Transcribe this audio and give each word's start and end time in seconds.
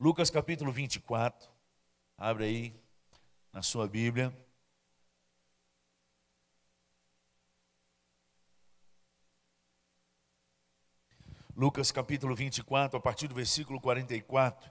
Lucas 0.00 0.30
capítulo 0.30 0.70
24. 0.70 1.50
Abre 2.16 2.44
aí 2.44 2.80
na 3.52 3.62
sua 3.62 3.88
Bíblia. 3.88 4.32
Lucas 11.56 11.90
capítulo 11.90 12.36
24, 12.36 12.96
a 12.96 13.00
partir 13.00 13.26
do 13.26 13.34
versículo 13.34 13.80
44. 13.80 14.70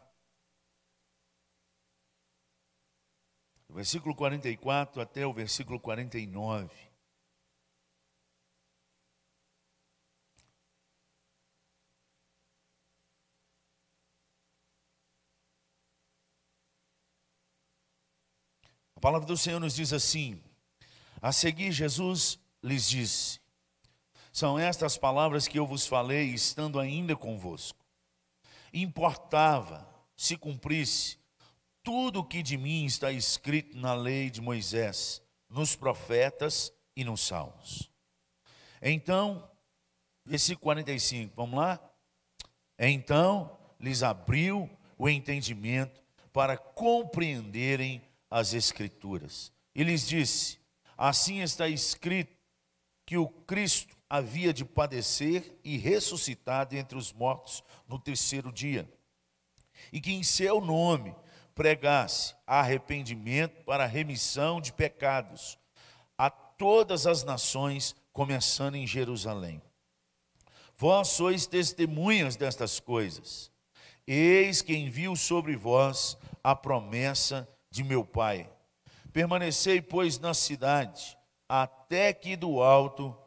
Do 3.67 3.73
versículo 3.75 4.15
44 4.15 5.01
até 5.01 5.28
o 5.28 5.33
versículo 5.33 5.78
49. 5.78 6.87
A 18.97 18.99
palavra 18.99 19.27
do 19.27 19.37
Senhor 19.37 19.59
nos 19.59 19.75
diz 19.75 19.93
assim: 19.93 20.41
A 21.21 21.31
seguir, 21.31 21.71
Jesus 21.71 22.38
lhes 22.61 22.89
disse: 22.89 23.39
são 24.38 24.59
estas 24.59 24.99
palavras 24.99 25.47
que 25.47 25.57
eu 25.57 25.65
vos 25.65 25.88
falei, 25.88 26.27
estando 26.27 26.79
ainda 26.79 27.15
convosco. 27.15 27.83
Importava 28.71 29.89
se 30.15 30.38
cumprisse 30.38 31.17
tudo 31.81 32.19
o 32.19 32.23
que 32.23 32.43
de 32.43 32.55
mim 32.55 32.85
está 32.85 33.11
escrito 33.11 33.75
na 33.75 33.95
lei 33.95 34.29
de 34.29 34.39
Moisés, 34.39 35.23
nos 35.49 35.75
profetas 35.75 36.71
e 36.95 37.03
nos 37.03 37.21
salmos. 37.21 37.89
Então, 38.79 39.49
versículo 40.23 40.66
45, 40.66 41.33
vamos 41.35 41.57
lá? 41.57 41.79
Então 42.77 43.57
lhes 43.79 44.03
abriu 44.03 44.69
o 44.99 45.09
entendimento 45.09 45.99
para 46.31 46.55
compreenderem 46.57 48.06
as 48.30 48.54
Escrituras. 48.54 49.52
E 49.73 49.83
lhes 49.83 50.08
disse: 50.08 50.59
Assim 50.97 51.42
está 51.42 51.67
escrito 51.67 52.36
que 53.06 53.17
o 53.17 53.28
Cristo 53.28 53.95
havia 54.09 54.53
de 54.53 54.66
padecer 54.66 55.59
e 55.64 55.78
ressuscitar 55.78 56.66
dentre 56.66 56.97
os 56.97 57.14
mortos 57.14 57.64
no 57.88 58.00
terceiro 58.00 58.52
dia, 58.52 58.89
e 59.92 60.02
que 60.02 60.14
em 60.14 60.23
seu 60.23 60.59
nome 60.59 61.16
pregasse 61.53 62.36
arrependimento 62.45 63.64
para 63.64 63.86
remissão 63.86 64.62
de 64.62 64.72
pecados 64.72 65.58
a 66.17 66.30
todas 66.30 67.06
as 67.08 67.23
nações, 67.23 67.95
começando 68.12 68.75
em 68.75 68.88
Jerusalém. 68.88 69.62
Vós 70.78 71.09
sois 71.09 71.47
testemunhas 71.47 72.36
destas 72.36 72.80
coisas. 72.80 73.52
Eis 74.06 74.62
que 74.62 74.75
envio 74.75 75.16
sobre 75.16 75.56
vós 75.56 76.17
a 76.44 76.56
promessa 76.56 77.41
de 77.41 77.56
meu 77.83 78.06
Pai. 78.06 78.50
Permanecei, 79.11 79.81
pois, 79.81 80.20
na 80.20 80.33
cidade, 80.33 81.17
até 81.47 82.14
que 82.14 82.36
do 82.36 82.61
alto 82.61 83.17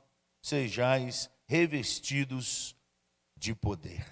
sejais 0.43 1.31
revestidos 1.47 2.77
de 3.37 3.55
poder. 3.55 4.07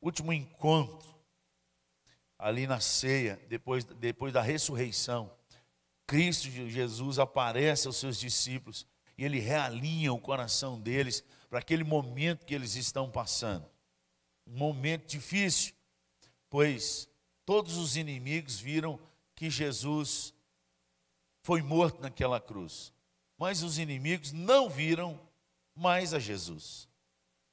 Último 0.00 0.32
encontro, 0.32 1.14
ali 2.38 2.66
na 2.66 2.80
ceia, 2.80 3.40
depois, 3.48 3.84
depois 3.84 4.32
da 4.32 4.42
ressurreição, 4.42 5.32
Cristo 6.06 6.48
Jesus 6.48 7.18
aparece 7.18 7.86
aos 7.86 7.96
seus 7.96 8.18
discípulos 8.18 8.86
e 9.18 9.24
ele 9.24 9.40
realinha 9.40 10.12
o 10.12 10.20
coração 10.20 10.80
deles 10.80 11.24
para 11.48 11.58
aquele 11.58 11.82
momento 11.82 12.44
que 12.44 12.54
eles 12.54 12.76
estão 12.76 13.10
passando. 13.10 13.68
Um 14.46 14.56
momento 14.56 15.08
difícil, 15.08 15.74
pois 16.48 17.08
todos 17.46 17.78
os 17.78 17.96
inimigos 17.96 18.60
viram 18.60 19.00
que 19.34 19.48
Jesus 19.48 20.34
foi 21.42 21.62
morto 21.62 22.02
naquela 22.02 22.38
cruz 22.38 22.92
mas 23.38 23.62
os 23.62 23.78
inimigos 23.78 24.32
não 24.32 24.68
viram 24.68 25.20
mais 25.74 26.14
a 26.14 26.18
Jesus. 26.18 26.88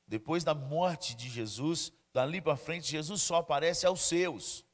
Depois 0.07 0.43
da 0.43 0.53
morte 0.53 1.15
de 1.15 1.29
Jesus, 1.29 1.91
dali 2.13 2.41
para 2.41 2.55
frente, 2.55 2.91
Jesus 2.91 3.21
só 3.21 3.37
aparece 3.37 3.85
aos 3.85 4.01
seus. 4.01 4.65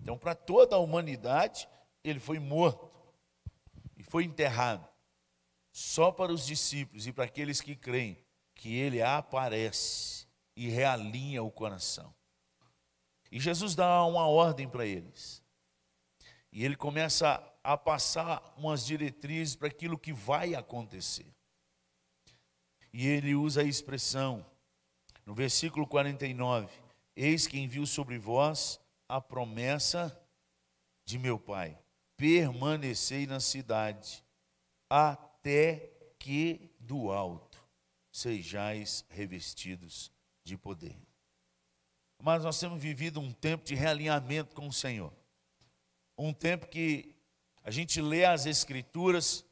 Então, 0.00 0.16
para 0.16 0.34
toda 0.34 0.76
a 0.76 0.78
humanidade, 0.78 1.68
ele 2.02 2.20
foi 2.20 2.38
morto 2.38 2.90
e 3.96 4.02
foi 4.02 4.24
enterrado. 4.24 4.86
Só 5.72 6.12
para 6.12 6.32
os 6.32 6.46
discípulos 6.46 7.06
e 7.06 7.12
para 7.12 7.24
aqueles 7.24 7.60
que 7.60 7.74
creem 7.74 8.18
que 8.54 8.74
ele 8.76 9.00
aparece 9.00 10.26
e 10.54 10.68
realinha 10.68 11.42
o 11.42 11.50
coração. 11.50 12.14
E 13.32 13.40
Jesus 13.40 13.74
dá 13.74 14.04
uma 14.04 14.26
ordem 14.26 14.68
para 14.68 14.84
eles. 14.84 15.42
E 16.52 16.62
ele 16.62 16.76
começa 16.76 17.42
a 17.64 17.78
passar 17.78 18.52
umas 18.58 18.84
diretrizes 18.84 19.56
para 19.56 19.68
aquilo 19.68 19.98
que 19.98 20.12
vai 20.12 20.54
acontecer. 20.54 21.26
E 22.92 23.06
ele 23.06 23.34
usa 23.34 23.62
a 23.62 23.64
expressão, 23.64 24.44
no 25.24 25.34
versículo 25.34 25.86
49, 25.86 26.68
eis 27.16 27.46
que 27.46 27.58
envio 27.58 27.86
sobre 27.86 28.18
vós 28.18 28.78
a 29.08 29.18
promessa 29.18 30.14
de 31.02 31.18
meu 31.18 31.38
Pai, 31.38 31.78
permanecei 32.18 33.26
na 33.26 33.40
cidade, 33.40 34.22
até 34.90 35.90
que 36.18 36.70
do 36.78 37.10
alto 37.10 37.66
sejais 38.10 39.06
revestidos 39.08 40.12
de 40.44 40.58
poder. 40.58 41.11
Mas 42.22 42.44
nós 42.44 42.60
temos 42.60 42.80
vivido 42.80 43.18
um 43.18 43.32
tempo 43.32 43.64
de 43.64 43.74
realinhamento 43.74 44.54
com 44.54 44.68
o 44.68 44.72
Senhor. 44.72 45.12
Um 46.16 46.32
tempo 46.32 46.68
que 46.68 47.16
a 47.64 47.70
gente 47.72 48.00
lê 48.00 48.24
as 48.24 48.46
Escrituras, 48.46 49.44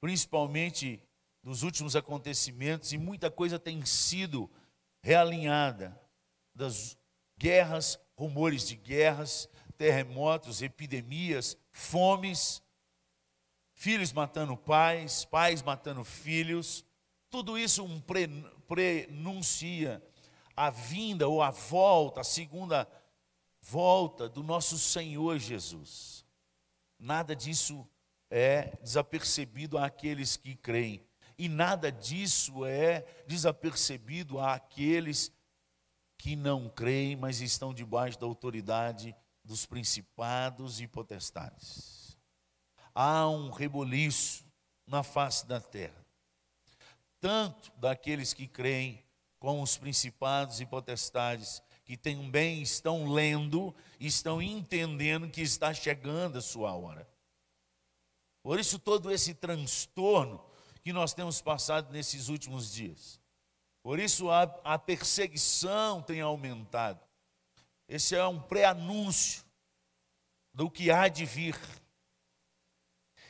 principalmente 0.00 1.02
dos 1.42 1.64
últimos 1.64 1.96
acontecimentos, 1.96 2.92
e 2.92 2.96
muita 2.96 3.28
coisa 3.28 3.58
tem 3.58 3.84
sido 3.84 4.48
realinhada 5.02 6.00
das 6.54 6.96
guerras, 7.36 7.98
rumores 8.16 8.68
de 8.68 8.76
guerras, 8.76 9.48
terremotos, 9.76 10.62
epidemias, 10.62 11.58
fomes, 11.72 12.62
filhos 13.74 14.12
matando 14.12 14.56
pais, 14.56 15.24
pais 15.24 15.60
matando 15.60 16.04
filhos. 16.04 16.84
Tudo 17.28 17.58
isso 17.58 17.82
um 17.82 18.00
pre, 18.00 18.28
prenuncia 18.68 20.00
a 20.56 20.70
vinda 20.70 21.28
ou 21.28 21.42
a 21.42 21.50
volta, 21.50 22.22
a 22.22 22.24
segunda 22.24 22.88
volta 23.60 24.28
do 24.28 24.42
nosso 24.42 24.78
Senhor 24.78 25.38
Jesus. 25.38 26.24
Nada 26.98 27.36
disso 27.36 27.86
é 28.30 28.76
desapercebido 28.82 29.76
àqueles 29.76 30.36
que 30.36 30.54
creem. 30.54 31.04
E 31.38 31.48
nada 31.48 31.92
disso 31.92 32.64
é 32.64 33.02
desapercebido 33.26 34.40
àqueles 34.40 35.30
que 36.16 36.34
não 36.34 36.68
creem, 36.68 37.14
mas 37.14 37.40
estão 37.40 37.74
debaixo 37.74 38.18
da 38.18 38.26
autoridade 38.26 39.14
dos 39.44 39.66
principados 39.66 40.80
e 40.80 40.88
potestades. 40.88 42.16
Há 42.94 43.28
um 43.28 43.50
reboliço 43.50 44.46
na 44.86 45.02
face 45.02 45.46
da 45.46 45.60
terra, 45.60 46.06
tanto 47.20 47.70
daqueles 47.78 48.32
que 48.32 48.46
creem, 48.46 49.04
como 49.38 49.62
os 49.62 49.76
principados 49.76 50.60
e 50.60 50.66
potestades 50.66 51.62
que 51.84 51.96
também 51.96 52.62
estão 52.62 53.12
lendo, 53.12 53.74
estão 54.00 54.42
entendendo 54.42 55.30
que 55.30 55.40
está 55.40 55.72
chegando 55.72 56.38
a 56.38 56.42
sua 56.42 56.74
hora. 56.74 57.08
Por 58.42 58.58
isso, 58.58 58.78
todo 58.78 59.10
esse 59.10 59.34
transtorno 59.34 60.44
que 60.82 60.92
nós 60.92 61.14
temos 61.14 61.40
passado 61.40 61.92
nesses 61.92 62.28
últimos 62.28 62.72
dias. 62.72 63.20
Por 63.82 64.00
isso, 64.00 64.30
a, 64.30 64.42
a 64.64 64.78
perseguição 64.78 66.02
tem 66.02 66.20
aumentado. 66.20 67.00
Esse 67.88 68.16
é 68.16 68.26
um 68.26 68.40
pré-anúncio 68.40 69.44
do 70.52 70.70
que 70.70 70.90
há 70.90 71.06
de 71.06 71.24
vir. 71.24 71.56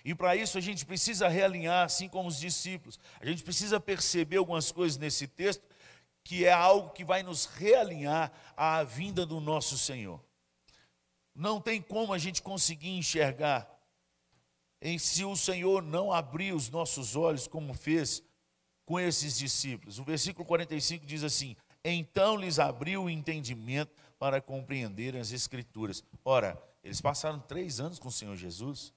E 0.04 0.14
para 0.14 0.36
isso 0.36 0.56
a 0.56 0.60
gente 0.60 0.86
precisa 0.86 1.28
realinhar, 1.28 1.84
assim 1.84 2.08
como 2.08 2.28
os 2.28 2.38
discípulos. 2.38 2.98
A 3.20 3.26
gente 3.26 3.42
precisa 3.42 3.80
perceber 3.80 4.36
algumas 4.36 4.70
coisas 4.70 4.96
nesse 4.96 5.26
texto 5.26 5.62
que 6.26 6.44
é 6.44 6.52
algo 6.52 6.90
que 6.90 7.04
vai 7.04 7.22
nos 7.22 7.44
realinhar 7.44 8.32
à 8.56 8.82
vinda 8.82 9.24
do 9.24 9.38
nosso 9.38 9.78
Senhor. 9.78 10.20
Não 11.32 11.60
tem 11.60 11.80
como 11.80 12.12
a 12.12 12.18
gente 12.18 12.42
conseguir 12.42 12.90
enxergar 12.90 13.70
em 14.82 14.98
se 14.98 15.24
o 15.24 15.36
Senhor 15.36 15.84
não 15.84 16.12
abrir 16.12 16.52
os 16.52 16.68
nossos 16.68 17.14
olhos, 17.14 17.46
como 17.46 17.72
fez 17.72 18.24
com 18.84 18.98
esses 18.98 19.38
discípulos. 19.38 20.00
O 20.00 20.04
versículo 20.04 20.44
45 20.44 21.06
diz 21.06 21.22
assim: 21.22 21.54
Então 21.84 22.36
lhes 22.36 22.58
abriu 22.58 23.04
o 23.04 23.10
entendimento 23.10 23.94
para 24.18 24.40
compreender 24.40 25.14
as 25.14 25.30
Escrituras. 25.30 26.02
Ora, 26.24 26.60
eles 26.82 27.00
passaram 27.00 27.38
três 27.38 27.78
anos 27.78 28.00
com 28.00 28.08
o 28.08 28.12
Senhor 28.12 28.36
Jesus, 28.36 28.92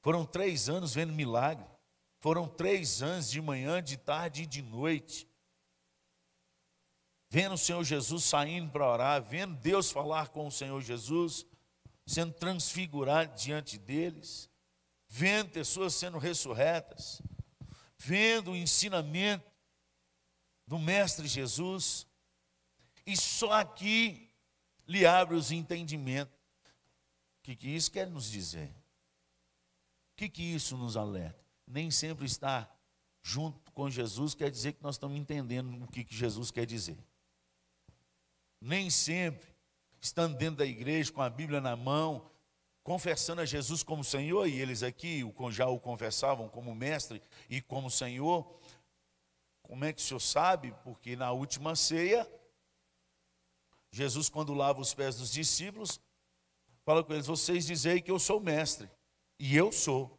foram 0.00 0.24
três 0.24 0.68
anos 0.68 0.94
vendo 0.94 1.12
milagre, 1.12 1.66
foram 2.20 2.46
três 2.46 3.02
anos 3.02 3.28
de 3.28 3.40
manhã, 3.40 3.82
de 3.82 3.96
tarde 3.96 4.44
e 4.44 4.46
de 4.46 4.62
noite 4.62 5.26
vendo 7.28 7.54
o 7.54 7.58
Senhor 7.58 7.82
Jesus 7.84 8.24
saindo 8.24 8.70
para 8.70 8.90
orar, 8.90 9.22
vendo 9.22 9.56
Deus 9.56 9.90
falar 9.90 10.28
com 10.28 10.46
o 10.46 10.52
Senhor 10.52 10.80
Jesus, 10.80 11.44
sendo 12.06 12.32
transfigurado 12.32 13.34
diante 13.36 13.78
deles, 13.78 14.48
vendo 15.08 15.50
pessoas 15.50 15.94
sendo 15.94 16.18
ressurretas, 16.18 17.20
vendo 17.98 18.52
o 18.52 18.56
ensinamento 18.56 19.50
do 20.66 20.78
Mestre 20.78 21.26
Jesus, 21.26 22.06
e 23.04 23.16
só 23.16 23.52
aqui 23.52 24.30
lhe 24.86 25.06
abre 25.06 25.36
os 25.36 25.50
entendimentos. 25.50 26.34
O 27.38 27.42
que, 27.42 27.56
que 27.56 27.68
isso 27.68 27.90
quer 27.90 28.08
nos 28.08 28.30
dizer? 28.30 28.68
O 28.68 30.16
que, 30.16 30.28
que 30.28 30.42
isso 30.42 30.76
nos 30.76 30.96
alerta? 30.96 31.44
Nem 31.66 31.90
sempre 31.90 32.26
estar 32.26 32.72
junto 33.22 33.72
com 33.72 33.90
Jesus 33.90 34.34
quer 34.34 34.50
dizer 34.50 34.72
que 34.72 34.82
nós 34.82 34.94
estamos 34.94 35.18
entendendo 35.18 35.82
o 35.82 35.88
que, 35.88 36.04
que 36.04 36.14
Jesus 36.14 36.50
quer 36.50 36.64
dizer. 36.64 36.98
Nem 38.60 38.90
sempre, 38.90 39.48
estando 40.00 40.36
dentro 40.36 40.56
da 40.56 40.66
igreja 40.66 41.12
com 41.12 41.22
a 41.22 41.30
Bíblia 41.30 41.60
na 41.60 41.76
mão, 41.76 42.30
confessando 42.82 43.40
a 43.40 43.44
Jesus 43.44 43.82
como 43.82 44.04
Senhor, 44.04 44.46
e 44.46 44.60
eles 44.60 44.82
aqui 44.82 45.22
já 45.50 45.66
o 45.66 45.80
confessavam 45.80 46.48
como 46.48 46.74
mestre 46.74 47.20
e 47.50 47.60
como 47.60 47.90
Senhor. 47.90 48.46
Como 49.62 49.84
é 49.84 49.92
que 49.92 50.00
o 50.00 50.04
senhor 50.04 50.20
sabe? 50.20 50.72
Porque 50.84 51.16
na 51.16 51.32
última 51.32 51.74
ceia, 51.74 52.30
Jesus, 53.90 54.28
quando 54.28 54.54
lava 54.54 54.80
os 54.80 54.94
pés 54.94 55.16
dos 55.16 55.32
discípulos, 55.32 56.00
fala 56.84 57.02
com 57.02 57.12
eles: 57.12 57.26
Vocês 57.26 57.66
dizem 57.66 58.00
que 58.00 58.10
eu 58.10 58.18
sou 58.20 58.38
mestre, 58.38 58.88
e 59.40 59.56
eu 59.56 59.72
sou. 59.72 60.16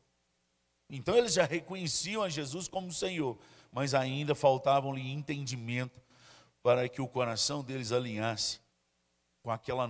Então 0.90 1.16
eles 1.16 1.33
já 1.33 1.45
reconheciam 1.45 2.22
a 2.22 2.30
Jesus 2.30 2.68
como 2.68 2.92
Senhor, 2.92 3.38
mas 3.72 3.94
ainda 3.94 4.36
faltavam-lhe 4.36 5.10
entendimento 5.10 6.01
para 6.68 6.90
que 6.90 7.02
o 7.02 7.08
coração 7.08 7.64
deles 7.64 7.94
alinhasse 7.94 8.60
com 9.42 9.50
aquela 9.50 9.90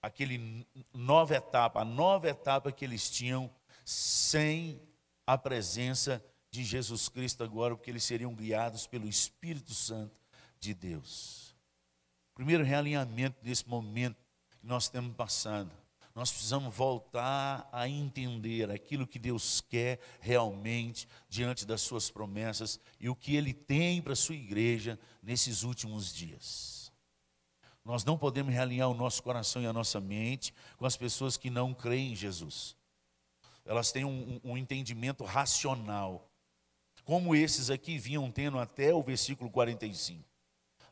aquele 0.00 0.66
nova 0.94 1.36
etapa, 1.36 1.82
a 1.82 1.84
nova 1.84 2.26
etapa 2.26 2.72
que 2.72 2.86
eles 2.86 3.10
tinham 3.10 3.50
sem 3.84 4.80
a 5.26 5.36
presença 5.36 6.24
de 6.50 6.64
Jesus 6.64 7.10
Cristo 7.10 7.44
agora, 7.44 7.76
porque 7.76 7.90
eles 7.90 8.02
seriam 8.02 8.34
guiados 8.34 8.86
pelo 8.86 9.06
Espírito 9.06 9.74
Santo 9.74 10.18
de 10.58 10.72
Deus. 10.72 11.54
Primeiro 12.32 12.64
realinhamento 12.64 13.36
desse 13.44 13.68
momento 13.68 14.16
que 14.58 14.66
nós 14.66 14.84
estamos 14.84 15.14
passando. 15.14 15.70
Nós 16.16 16.32
precisamos 16.32 16.74
voltar 16.74 17.68
a 17.70 17.86
entender 17.86 18.70
aquilo 18.70 19.06
que 19.06 19.18
Deus 19.18 19.60
quer 19.60 20.00
realmente 20.18 21.06
diante 21.28 21.66
das 21.66 21.82
suas 21.82 22.10
promessas 22.10 22.80
e 22.98 23.06
o 23.10 23.14
que 23.14 23.36
Ele 23.36 23.52
tem 23.52 24.00
para 24.00 24.14
a 24.14 24.16
sua 24.16 24.34
igreja 24.34 24.98
nesses 25.22 25.62
últimos 25.62 26.14
dias. 26.14 26.90
Nós 27.84 28.02
não 28.02 28.16
podemos 28.16 28.50
realinhar 28.50 28.88
o 28.88 28.94
nosso 28.94 29.22
coração 29.22 29.60
e 29.60 29.66
a 29.66 29.74
nossa 29.74 30.00
mente 30.00 30.54
com 30.78 30.86
as 30.86 30.96
pessoas 30.96 31.36
que 31.36 31.50
não 31.50 31.74
creem 31.74 32.12
em 32.12 32.16
Jesus. 32.16 32.74
Elas 33.66 33.92
têm 33.92 34.06
um, 34.06 34.40
um 34.42 34.56
entendimento 34.56 35.22
racional, 35.22 36.30
como 37.04 37.36
esses 37.36 37.68
aqui 37.68 37.98
vinham 37.98 38.30
tendo 38.30 38.58
até 38.58 38.94
o 38.94 39.02
versículo 39.02 39.50
45. 39.50 40.35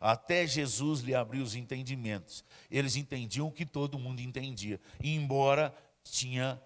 Até 0.05 0.47
Jesus 0.47 1.01
lhe 1.01 1.15
abriu 1.15 1.43
os 1.43 1.55
entendimentos. 1.55 2.45
Eles 2.71 2.95
entendiam 2.95 3.47
o 3.47 3.51
que 3.51 3.65
todo 3.65 3.99
mundo 3.99 4.21
entendia, 4.21 4.79
embora 5.03 5.75
tinha 6.03 6.61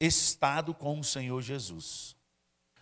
estado 0.00 0.72
com 0.72 0.98
o 0.98 1.04
Senhor 1.04 1.42
Jesus. 1.42 2.16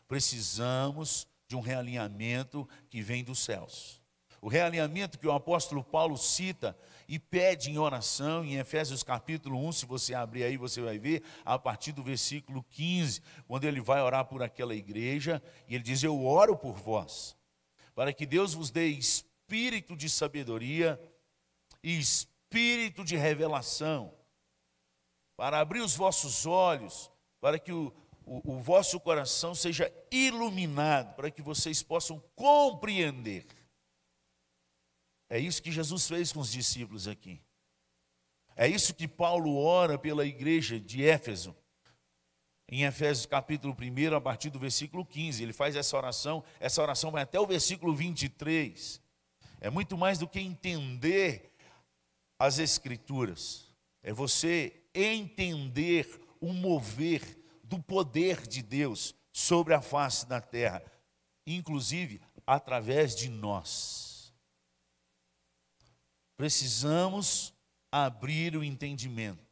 Precisamos 0.07 1.27
de 1.49 1.57
um 1.57 1.61
realinhamento 1.61 2.69
que 2.89 3.03
vem 3.03 3.25
dos 3.25 3.41
céus. 3.41 4.01
O 4.41 4.47
realinhamento 4.47 5.19
que 5.19 5.27
o 5.27 5.33
apóstolo 5.33 5.83
Paulo 5.83 6.17
cita 6.17 6.79
e 7.09 7.19
pede 7.19 7.69
em 7.69 7.77
oração, 7.77 8.45
em 8.45 8.55
Efésios 8.55 9.03
capítulo 9.03 9.59
1, 9.67 9.73
se 9.73 9.85
você 9.85 10.15
abrir 10.15 10.45
aí, 10.45 10.57
você 10.57 10.81
vai 10.81 10.97
ver, 10.97 11.25
a 11.45 11.59
partir 11.59 11.91
do 11.91 12.05
versículo 12.05 12.63
15, 12.71 13.21
quando 13.49 13.65
ele 13.65 13.81
vai 13.81 14.01
orar 14.01 14.27
por 14.27 14.45
aquela 14.45 14.77
igreja, 14.77 15.43
e 15.67 15.75
ele 15.75 15.83
diz: 15.83 16.05
Eu 16.05 16.25
oro 16.25 16.57
por 16.57 16.77
vós, 16.77 17.37
para 17.97 18.13
que 18.13 18.25
Deus 18.25 18.55
vos 18.55 18.71
dê 18.71 18.87
espírito 18.87 19.28
de 19.97 20.11
sabedoria 20.11 21.01
e 21.83 21.99
espírito 21.99 23.05
de 23.05 23.17
revelação, 23.17 24.15
para 25.37 25.61
abrir 25.61 25.81
os 25.81 25.95
vossos 25.95 26.45
olhos, 26.45 27.11
para 27.41 27.59
que 27.59 27.73
o, 27.73 27.93
o, 28.27 28.55
o 28.55 28.61
vosso 28.61 29.01
coração 29.01 29.55
seja 29.55 29.93
iluminado, 30.11 31.15
para 31.15 31.31
que 31.31 31.41
vocês 31.41 31.83
possam 31.83 32.23
compreender. 32.35 33.47
É 35.31 35.39
isso 35.39 35.63
que 35.63 35.73
Jesus 35.73 36.07
fez 36.09 36.33
com 36.33 36.41
os 36.41 36.53
discípulos 36.53 37.07
aqui. 37.07 37.41
É 38.57 38.67
isso 38.67 38.95
que 38.95 39.07
Paulo 39.07 39.57
ora 39.57 39.99
pela 39.99 40.27
igreja 40.27 40.81
de 40.81 41.05
Éfeso. 41.05 41.57
Em 42.71 42.83
Efésios 42.83 43.25
capítulo 43.25 43.75
1, 43.75 44.17
a 44.17 44.21
partir 44.21 44.51
do 44.51 44.59
versículo 44.59 45.07
15, 45.07 45.43
ele 45.43 45.53
faz 45.55 45.75
essa 45.75 45.97
oração, 45.97 46.45
essa 46.61 46.83
oração 46.83 47.11
vai 47.11 47.23
até 47.23 47.39
o 47.41 47.47
versículo 47.47 47.95
23. 47.95 49.01
É 49.61 49.71
muito 49.71 49.97
mais 49.97 50.19
do 50.19 50.29
que 50.29 50.41
entender 50.41 51.53
as 52.39 52.59
Escrituras, 52.59 53.67
é 54.03 54.13
você 54.13 54.81
entender 54.95 56.21
o 56.41 56.53
mover 56.53 57.37
do 57.65 57.83
poder 57.83 58.47
de 58.47 58.63
Deus 58.63 59.15
sobre 59.33 59.75
a 59.75 59.83
face 59.83 60.27
da 60.27 60.41
terra, 60.41 60.83
inclusive 61.47 62.21
através 62.47 63.15
de 63.15 63.29
nós. 63.29 64.33
Precisamos 66.37 67.53
abrir 67.91 68.57
o 68.57 68.63
entendimento. 68.63 69.45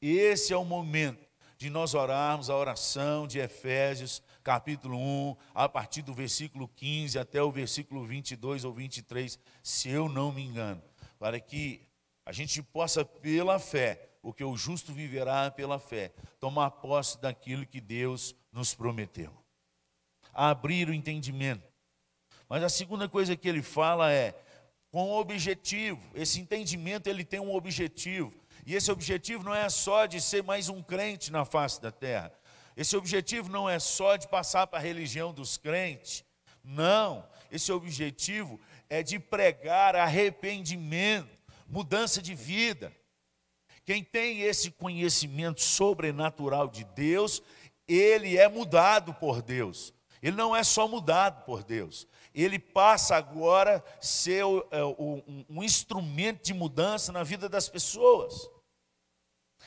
Esse 0.00 0.52
é 0.52 0.56
o 0.56 0.64
momento 0.64 1.28
de 1.58 1.68
nós 1.68 1.92
orarmos 1.92 2.48
a 2.48 2.56
oração 2.56 3.26
de 3.26 3.38
Efésios, 3.38 4.22
capítulo 4.42 4.96
1, 4.98 5.36
a 5.54 5.68
partir 5.68 6.02
do 6.02 6.14
versículo 6.14 6.68
15 6.68 7.18
até 7.18 7.42
o 7.42 7.50
versículo 7.50 8.04
22 8.06 8.64
ou 8.64 8.72
23, 8.72 9.38
se 9.62 9.88
eu 9.88 10.08
não 10.08 10.32
me 10.32 10.42
engano, 10.42 10.82
para 11.18 11.38
que 11.38 11.86
a 12.24 12.32
gente 12.32 12.62
possa, 12.62 13.04
pela 13.04 13.58
fé, 13.58 14.10
porque 14.22 14.44
o 14.44 14.56
justo 14.56 14.92
viverá 14.92 15.50
pela 15.50 15.78
fé, 15.78 16.12
tomar 16.38 16.70
posse 16.70 17.20
daquilo 17.20 17.66
que 17.66 17.80
Deus 17.80 18.34
nos 18.52 18.74
prometeu. 18.74 19.32
Abrir 20.32 20.88
o 20.88 20.94
entendimento. 20.94 21.66
Mas 22.48 22.62
a 22.62 22.68
segunda 22.68 23.08
coisa 23.08 23.36
que 23.36 23.48
ele 23.48 23.62
fala 23.62 24.12
é 24.12 24.34
com 24.90 25.12
objetivo. 25.12 26.00
Esse 26.14 26.40
entendimento 26.40 27.06
ele 27.06 27.24
tem 27.24 27.40
um 27.40 27.54
objetivo. 27.54 28.32
E 28.66 28.74
esse 28.74 28.90
objetivo 28.90 29.44
não 29.44 29.54
é 29.54 29.68
só 29.68 30.06
de 30.06 30.20
ser 30.20 30.42
mais 30.42 30.68
um 30.68 30.82
crente 30.82 31.32
na 31.32 31.44
face 31.44 31.80
da 31.80 31.90
terra. 31.90 32.32
Esse 32.80 32.96
objetivo 32.96 33.50
não 33.50 33.68
é 33.68 33.78
só 33.78 34.16
de 34.16 34.26
passar 34.26 34.66
para 34.66 34.78
a 34.78 34.82
religião 34.82 35.34
dos 35.34 35.58
crentes. 35.58 36.24
Não. 36.64 37.28
Esse 37.52 37.70
objetivo 37.70 38.58
é 38.88 39.02
de 39.02 39.18
pregar 39.18 39.94
arrependimento, 39.94 41.28
mudança 41.68 42.22
de 42.22 42.34
vida. 42.34 42.90
Quem 43.84 44.02
tem 44.02 44.40
esse 44.40 44.70
conhecimento 44.70 45.60
sobrenatural 45.60 46.68
de 46.68 46.84
Deus, 46.84 47.42
ele 47.86 48.38
é 48.38 48.48
mudado 48.48 49.12
por 49.12 49.42
Deus. 49.42 49.92
Ele 50.22 50.34
não 50.38 50.56
é 50.56 50.64
só 50.64 50.88
mudado 50.88 51.44
por 51.44 51.62
Deus, 51.62 52.08
ele 52.34 52.58
passa 52.58 53.14
agora 53.14 53.84
a 53.98 54.02
ser 54.02 54.42
é, 54.70 54.82
um 55.50 55.62
instrumento 55.62 56.44
de 56.44 56.54
mudança 56.54 57.12
na 57.12 57.22
vida 57.22 57.46
das 57.46 57.68
pessoas. 57.68 58.48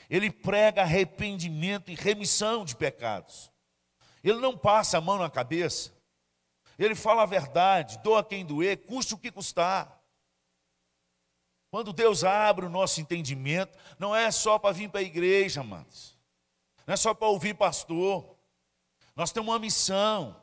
Ele 0.10 0.32
prega 0.32 0.82
arrependimento 0.82 1.90
e 1.90 1.96
remissão 1.96 2.66
de 2.66 2.76
pecados. 2.76 3.52
Ele 4.24 4.40
não 4.40 4.58
passa 4.58 4.98
a 4.98 5.02
mão 5.02 5.18
na 5.18 5.30
cabeça. 5.30 5.94
Ele 6.78 6.96
fala 6.96 7.24
a 7.24 7.28
verdade, 7.28 8.00
doa 8.00 8.24
quem 8.24 8.46
doer, 8.46 8.86
custe 8.86 9.14
o 9.14 9.18
que 9.18 9.32
custar. 9.32 10.02
Quando 11.70 11.92
Deus 11.92 12.24
abre 12.24 12.66
o 12.66 12.70
nosso 12.70 13.02
entendimento, 13.02 13.78
não 13.98 14.16
é 14.16 14.30
só 14.32 14.60
para 14.60 14.74
vir 14.74 14.90
para 14.90 15.00
a 15.00 15.04
igreja, 15.04 15.62
amados. 15.62 16.18
Não 16.86 16.94
é 16.94 16.98
só 16.98 17.14
para 17.14 17.28
ouvir 17.28 17.56
pastor. 17.56 18.38
Nós 19.16 19.32
temos 19.32 19.52
uma 19.52 19.60
missão. 19.60 20.40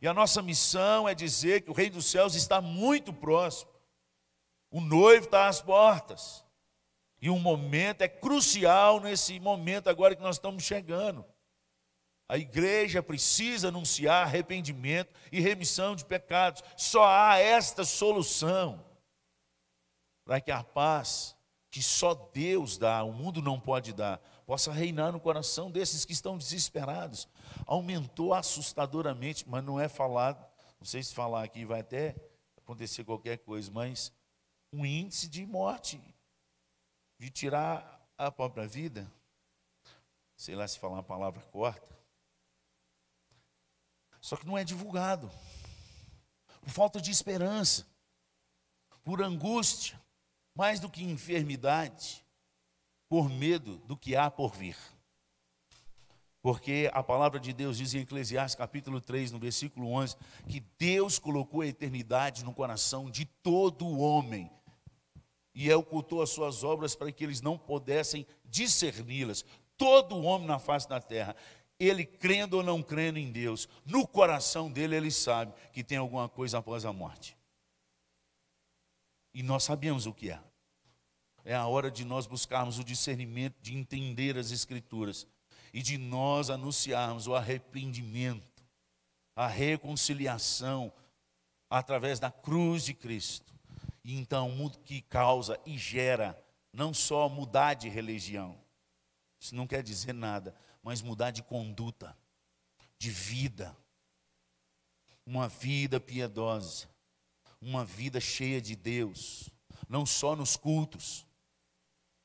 E 0.00 0.08
a 0.08 0.12
nossa 0.12 0.42
missão 0.42 1.08
é 1.08 1.14
dizer 1.14 1.62
que 1.62 1.70
o 1.70 1.74
Rei 1.74 1.88
dos 1.88 2.06
Céus 2.06 2.34
está 2.34 2.60
muito 2.60 3.12
próximo. 3.12 3.70
O 4.70 4.80
noivo 4.80 5.26
está 5.26 5.46
às 5.46 5.60
portas. 5.60 6.44
E 7.22 7.30
um 7.30 7.38
momento 7.38 8.02
é 8.02 8.08
crucial 8.08 9.00
nesse 9.00 9.38
momento 9.38 9.88
agora 9.88 10.16
que 10.16 10.22
nós 10.22 10.36
estamos 10.36 10.64
chegando. 10.64 11.24
A 12.28 12.36
igreja 12.36 13.00
precisa 13.00 13.68
anunciar 13.68 14.26
arrependimento 14.26 15.14
e 15.30 15.40
remissão 15.40 15.94
de 15.94 16.04
pecados. 16.04 16.64
Só 16.76 17.04
há 17.06 17.38
esta 17.38 17.84
solução 17.84 18.84
para 20.24 20.40
que 20.40 20.50
a 20.50 20.64
paz 20.64 21.36
que 21.70 21.82
só 21.82 22.12
Deus 22.34 22.76
dá, 22.76 23.02
o 23.04 23.12
mundo 23.12 23.40
não 23.40 23.58
pode 23.58 23.92
dar, 23.94 24.18
possa 24.44 24.72
reinar 24.72 25.10
no 25.12 25.20
coração 25.20 25.70
desses 25.70 26.04
que 26.04 26.12
estão 26.12 26.36
desesperados. 26.36 27.28
Aumentou 27.66 28.34
assustadoramente, 28.34 29.48
mas 29.48 29.64
não 29.64 29.80
é 29.80 29.88
falado, 29.88 30.44
não 30.78 30.84
sei 30.84 31.02
se 31.02 31.14
falar 31.14 31.44
aqui 31.44 31.64
vai 31.64 31.80
até 31.80 32.16
acontecer 32.58 33.04
qualquer 33.04 33.38
coisa, 33.38 33.70
mas 33.72 34.12
um 34.72 34.84
índice 34.84 35.28
de 35.28 35.46
morte, 35.46 36.00
de 37.22 37.30
tirar 37.30 38.04
a 38.18 38.32
própria 38.32 38.66
vida. 38.66 39.08
Sei 40.36 40.56
lá 40.56 40.66
se 40.66 40.76
falar 40.76 40.94
uma 40.94 41.04
palavra 41.04 41.40
corta. 41.52 41.96
Só 44.20 44.36
que 44.36 44.44
não 44.44 44.58
é 44.58 44.64
divulgado. 44.64 45.30
Por 46.60 46.70
falta 46.70 47.00
de 47.00 47.12
esperança, 47.12 47.86
por 49.04 49.22
angústia, 49.22 50.02
mais 50.52 50.80
do 50.80 50.90
que 50.90 51.04
enfermidade, 51.04 52.26
por 53.08 53.30
medo 53.30 53.76
do 53.86 53.96
que 53.96 54.16
há 54.16 54.28
por 54.28 54.52
vir. 54.52 54.76
Porque 56.40 56.90
a 56.92 57.04
palavra 57.04 57.38
de 57.38 57.52
Deus 57.52 57.78
diz 57.78 57.94
em 57.94 58.00
Eclesiastes 58.00 58.56
capítulo 58.56 59.00
3, 59.00 59.30
no 59.30 59.38
versículo 59.38 59.92
11, 59.92 60.16
que 60.48 60.58
Deus 60.76 61.20
colocou 61.20 61.60
a 61.60 61.68
eternidade 61.68 62.44
no 62.44 62.52
coração 62.52 63.08
de 63.08 63.24
todo 63.24 63.96
homem 63.96 64.50
e 65.54 65.72
ocultou 65.72 66.22
as 66.22 66.30
suas 66.30 66.64
obras 66.64 66.94
para 66.94 67.12
que 67.12 67.24
eles 67.24 67.40
não 67.40 67.58
pudessem 67.58 68.26
discerni-las. 68.44 69.44
Todo 69.76 70.22
homem 70.22 70.46
na 70.46 70.58
face 70.58 70.88
da 70.88 71.00
terra, 71.00 71.36
ele 71.78 72.04
crendo 72.04 72.58
ou 72.58 72.62
não 72.62 72.82
crendo 72.82 73.18
em 73.18 73.30
Deus, 73.30 73.68
no 73.84 74.06
coração 74.06 74.70
dele 74.70 74.96
ele 74.96 75.10
sabe 75.10 75.52
que 75.72 75.82
tem 75.82 75.98
alguma 75.98 76.28
coisa 76.28 76.58
após 76.58 76.84
a 76.84 76.92
morte. 76.92 77.36
E 79.34 79.42
nós 79.42 79.64
sabemos 79.64 80.06
o 80.06 80.12
que 80.12 80.30
é. 80.30 80.40
É 81.44 81.54
a 81.54 81.66
hora 81.66 81.90
de 81.90 82.04
nós 82.04 82.26
buscarmos 82.26 82.78
o 82.78 82.84
discernimento, 82.84 83.56
de 83.60 83.76
entender 83.76 84.38
as 84.38 84.52
Escrituras 84.52 85.26
e 85.72 85.82
de 85.82 85.98
nós 85.98 86.50
anunciarmos 86.50 87.26
o 87.26 87.34
arrependimento, 87.34 88.62
a 89.34 89.46
reconciliação 89.46 90.92
através 91.68 92.20
da 92.20 92.30
cruz 92.30 92.84
de 92.84 92.94
Cristo. 92.94 93.51
E 94.04 94.16
então, 94.16 94.50
mundo 94.50 94.78
que 94.80 95.00
causa 95.02 95.60
e 95.64 95.78
gera 95.78 96.40
não 96.72 96.92
só 96.92 97.28
mudar 97.28 97.74
de 97.74 97.88
religião, 97.88 98.58
isso 99.38 99.54
não 99.54 99.66
quer 99.66 99.82
dizer 99.82 100.12
nada, 100.12 100.54
mas 100.82 101.02
mudar 101.02 101.30
de 101.30 101.42
conduta, 101.42 102.16
de 102.98 103.10
vida. 103.10 103.76
Uma 105.24 105.48
vida 105.48 106.00
piedosa, 106.00 106.88
uma 107.60 107.84
vida 107.84 108.20
cheia 108.20 108.60
de 108.60 108.74
Deus, 108.74 109.48
não 109.88 110.04
só 110.04 110.34
nos 110.34 110.56
cultos, 110.56 111.26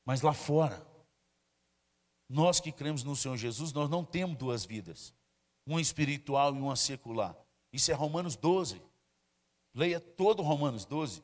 mas 0.04 0.20
lá 0.20 0.32
fora. 0.32 0.84
Nós 2.28 2.60
que 2.60 2.72
cremos 2.72 3.04
no 3.04 3.16
Senhor 3.16 3.36
Jesus, 3.36 3.72
nós 3.72 3.88
não 3.88 4.04
temos 4.04 4.36
duas 4.36 4.64
vidas, 4.64 5.14
uma 5.64 5.80
espiritual 5.80 6.54
e 6.54 6.60
uma 6.60 6.76
secular. 6.76 7.36
Isso 7.72 7.90
é 7.90 7.94
Romanos 7.94 8.36
12. 8.36 8.82
Leia 9.74 10.00
todo 10.00 10.42
Romanos 10.42 10.84
12. 10.84 11.22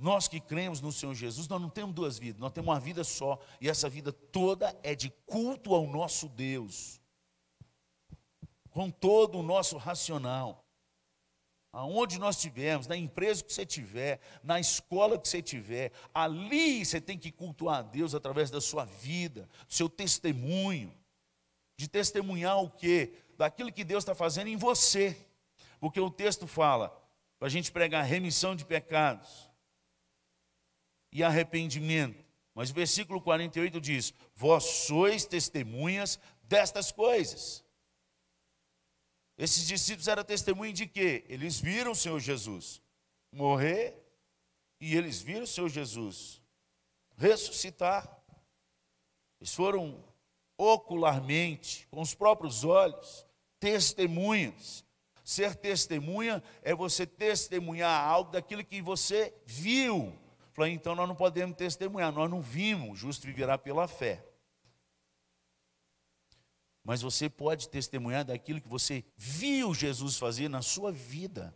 Nós 0.00 0.28
que 0.28 0.38
cremos 0.38 0.80
no 0.80 0.92
Senhor 0.92 1.12
Jesus, 1.12 1.48
nós 1.48 1.60
não 1.60 1.68
temos 1.68 1.92
duas 1.92 2.18
vidas, 2.18 2.40
nós 2.40 2.52
temos 2.52 2.68
uma 2.68 2.78
vida 2.78 3.02
só, 3.02 3.36
e 3.60 3.68
essa 3.68 3.88
vida 3.88 4.12
toda 4.12 4.78
é 4.84 4.94
de 4.94 5.10
culto 5.26 5.74
ao 5.74 5.88
nosso 5.88 6.28
Deus, 6.28 7.00
com 8.70 8.90
todo 8.90 9.38
o 9.38 9.42
nosso 9.42 9.76
racional. 9.76 10.64
Aonde 11.72 12.18
nós 12.18 12.36
estivermos, 12.36 12.86
na 12.86 12.96
empresa 12.96 13.42
que 13.42 13.52
você 13.52 13.66
tiver, 13.66 14.20
na 14.42 14.60
escola 14.60 15.18
que 15.18 15.28
você 15.28 15.42
tiver, 15.42 15.92
ali 16.14 16.84
você 16.84 17.00
tem 17.00 17.18
que 17.18 17.32
cultuar 17.32 17.80
a 17.80 17.82
Deus 17.82 18.14
através 18.14 18.50
da 18.50 18.60
sua 18.60 18.84
vida, 18.84 19.48
do 19.66 19.74
seu 19.74 19.88
testemunho, 19.88 20.96
de 21.76 21.88
testemunhar 21.88 22.62
o 22.62 22.70
quê? 22.70 23.12
Daquilo 23.36 23.72
que 23.72 23.84
Deus 23.84 24.02
está 24.02 24.14
fazendo 24.14 24.46
em 24.46 24.56
você. 24.56 25.26
Porque 25.80 26.00
o 26.00 26.10
texto 26.10 26.46
fala, 26.46 26.88
para 27.38 27.48
a 27.48 27.50
gente 27.50 27.70
pregar 27.70 28.04
remissão 28.04 28.56
de 28.56 28.64
pecados 28.64 29.47
e 31.12 31.22
arrependimento. 31.22 32.24
Mas 32.54 32.70
o 32.70 32.74
versículo 32.74 33.20
48 33.20 33.80
diz: 33.80 34.12
Vós 34.34 34.64
sois 34.64 35.24
testemunhas 35.24 36.18
destas 36.42 36.90
coisas. 36.90 37.64
Esses 39.36 39.66
discípulos 39.66 40.08
eram 40.08 40.24
testemunho 40.24 40.72
de 40.72 40.86
quê? 40.86 41.24
Eles 41.28 41.60
viram 41.60 41.92
o 41.92 41.96
Senhor 41.96 42.18
Jesus 42.18 42.82
morrer 43.30 43.96
e 44.80 44.96
eles 44.96 45.22
viram 45.22 45.44
o 45.44 45.46
Senhor 45.46 45.68
Jesus 45.68 46.42
ressuscitar. 47.16 48.20
Eles 49.40 49.54
foram 49.54 50.02
ocularmente, 50.56 51.86
com 51.88 52.00
os 52.00 52.14
próprios 52.14 52.64
olhos, 52.64 53.24
testemunhas. 53.60 54.84
Ser 55.24 55.54
testemunha 55.54 56.42
é 56.62 56.74
você 56.74 57.06
testemunhar 57.06 58.04
algo 58.04 58.32
daquilo 58.32 58.64
que 58.64 58.82
você 58.82 59.32
viu. 59.46 60.12
Falei, 60.58 60.72
então 60.72 60.94
nós 60.94 61.08
não 61.08 61.14
podemos 61.14 61.56
testemunhar, 61.56 62.12
nós 62.12 62.28
não 62.30 62.40
vimos, 62.40 62.98
justo 62.98 63.26
viverá 63.26 63.56
pela 63.56 63.88
fé 63.88 64.24
mas 66.88 67.02
você 67.02 67.28
pode 67.28 67.68
testemunhar 67.68 68.24
daquilo 68.24 68.62
que 68.62 68.66
você 68.66 69.04
viu 69.14 69.74
Jesus 69.74 70.16
fazer 70.16 70.48
na 70.48 70.62
sua 70.62 70.90
vida. 70.90 71.54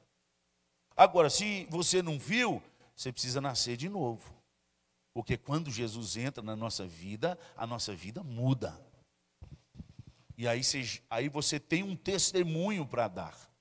Agora, 0.94 1.30
se 1.30 1.66
você 1.70 2.02
não 2.02 2.18
viu, 2.18 2.62
você 2.94 3.10
precisa 3.10 3.40
nascer 3.40 3.78
de 3.78 3.88
novo. 3.88 4.30
Porque 5.14 5.38
quando 5.38 5.70
Jesus 5.70 6.18
entra 6.18 6.42
na 6.42 6.54
nossa 6.54 6.86
vida, 6.86 7.38
a 7.56 7.66
nossa 7.66 7.94
vida 7.94 8.22
muda. 8.22 8.78
E 10.36 10.46
aí 10.46 10.62
você, 10.62 11.00
aí 11.08 11.30
você 11.30 11.58
tem 11.58 11.82
um 11.82 11.96
testemunho 11.96 12.86
para 12.86 13.08
dar. 13.08 13.51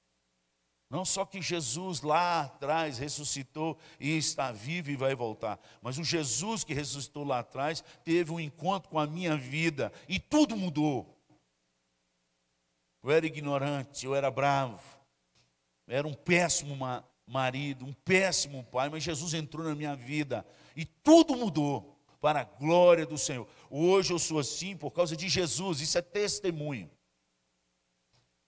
Não 0.91 1.05
só 1.05 1.25
que 1.25 1.41
Jesus 1.41 2.01
lá 2.01 2.41
atrás 2.41 2.97
ressuscitou 2.97 3.77
e 3.97 4.17
está 4.17 4.51
vivo 4.51 4.91
e 4.91 4.97
vai 4.97 5.15
voltar, 5.15 5.57
mas 5.81 5.97
o 5.97 6.03
Jesus 6.03 6.65
que 6.65 6.73
ressuscitou 6.73 7.23
lá 7.23 7.39
atrás 7.39 7.81
teve 8.03 8.29
um 8.29 8.39
encontro 8.41 8.89
com 8.89 8.99
a 8.99 9.07
minha 9.07 9.37
vida 9.37 9.89
e 10.09 10.19
tudo 10.19 10.57
mudou. 10.57 11.17
Eu 13.01 13.09
era 13.09 13.25
ignorante, 13.25 14.05
eu 14.05 14.13
era 14.13 14.29
bravo, 14.29 14.83
eu 15.87 15.95
era 15.95 16.05
um 16.05 16.13
péssimo 16.13 16.77
marido, 17.25 17.85
um 17.85 17.93
péssimo 17.93 18.61
pai, 18.65 18.89
mas 18.89 19.01
Jesus 19.01 19.33
entrou 19.33 19.65
na 19.65 19.73
minha 19.73 19.95
vida 19.95 20.45
e 20.75 20.83
tudo 20.83 21.37
mudou 21.37 21.97
para 22.19 22.41
a 22.41 22.43
glória 22.43 23.05
do 23.05 23.17
Senhor. 23.17 23.47
Hoje 23.69 24.11
eu 24.11 24.19
sou 24.19 24.39
assim 24.39 24.75
por 24.75 24.91
causa 24.91 25.15
de 25.15 25.29
Jesus, 25.29 25.79
isso 25.79 25.97
é 25.97 26.01
testemunho. 26.01 26.91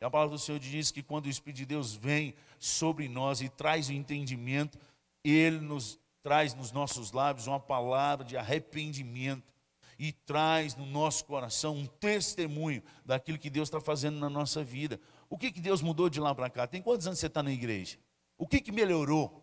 E 0.04 0.06
a 0.06 0.10
palavra 0.10 0.36
do 0.36 0.38
Senhor 0.38 0.60
diz 0.60 0.92
que 0.92 1.02
quando 1.02 1.28
o 1.28 1.30
Espírito 1.30 1.60
de 1.60 1.66
Deus 1.66 1.94
vem 1.94 2.36
sobre 2.60 3.08
nós 3.08 3.40
e 3.40 3.48
traz 3.48 3.88
o 3.88 3.94
entendimento, 3.94 4.78
ele 5.24 5.62
nos 5.62 5.98
traz 6.22 6.54
nos 6.54 6.74
nossos 6.74 7.14
lábios 7.14 7.48
uma 7.48 7.58
palavra 7.58 8.26
de 8.26 8.36
arrependimento 8.36 9.50
e 9.98 10.12
traz 10.12 10.76
no 10.76 10.86
nosso 10.86 11.24
coração 11.24 11.78
um 11.78 11.86
testemunho 11.86 12.84
daquilo 13.06 13.38
que 13.38 13.50
Deus 13.50 13.70
está 13.70 13.80
fazendo 13.80 14.20
na 14.20 14.30
nossa 14.30 14.62
vida. 14.62 15.00
O 15.30 15.38
que, 15.38 15.50
que 15.50 15.62
Deus 15.62 15.82
mudou 15.82 16.10
de 16.10 16.20
lá 16.20 16.36
para 16.36 16.50
cá? 16.50 16.68
Tem 16.68 16.82
quantos 16.82 17.08
anos 17.08 17.20
você 17.20 17.28
está 17.28 17.42
na 17.42 17.54
igreja? 17.54 17.98
O 18.38 18.46
que, 18.46 18.60
que 18.60 18.74
melhorou? 18.74 19.42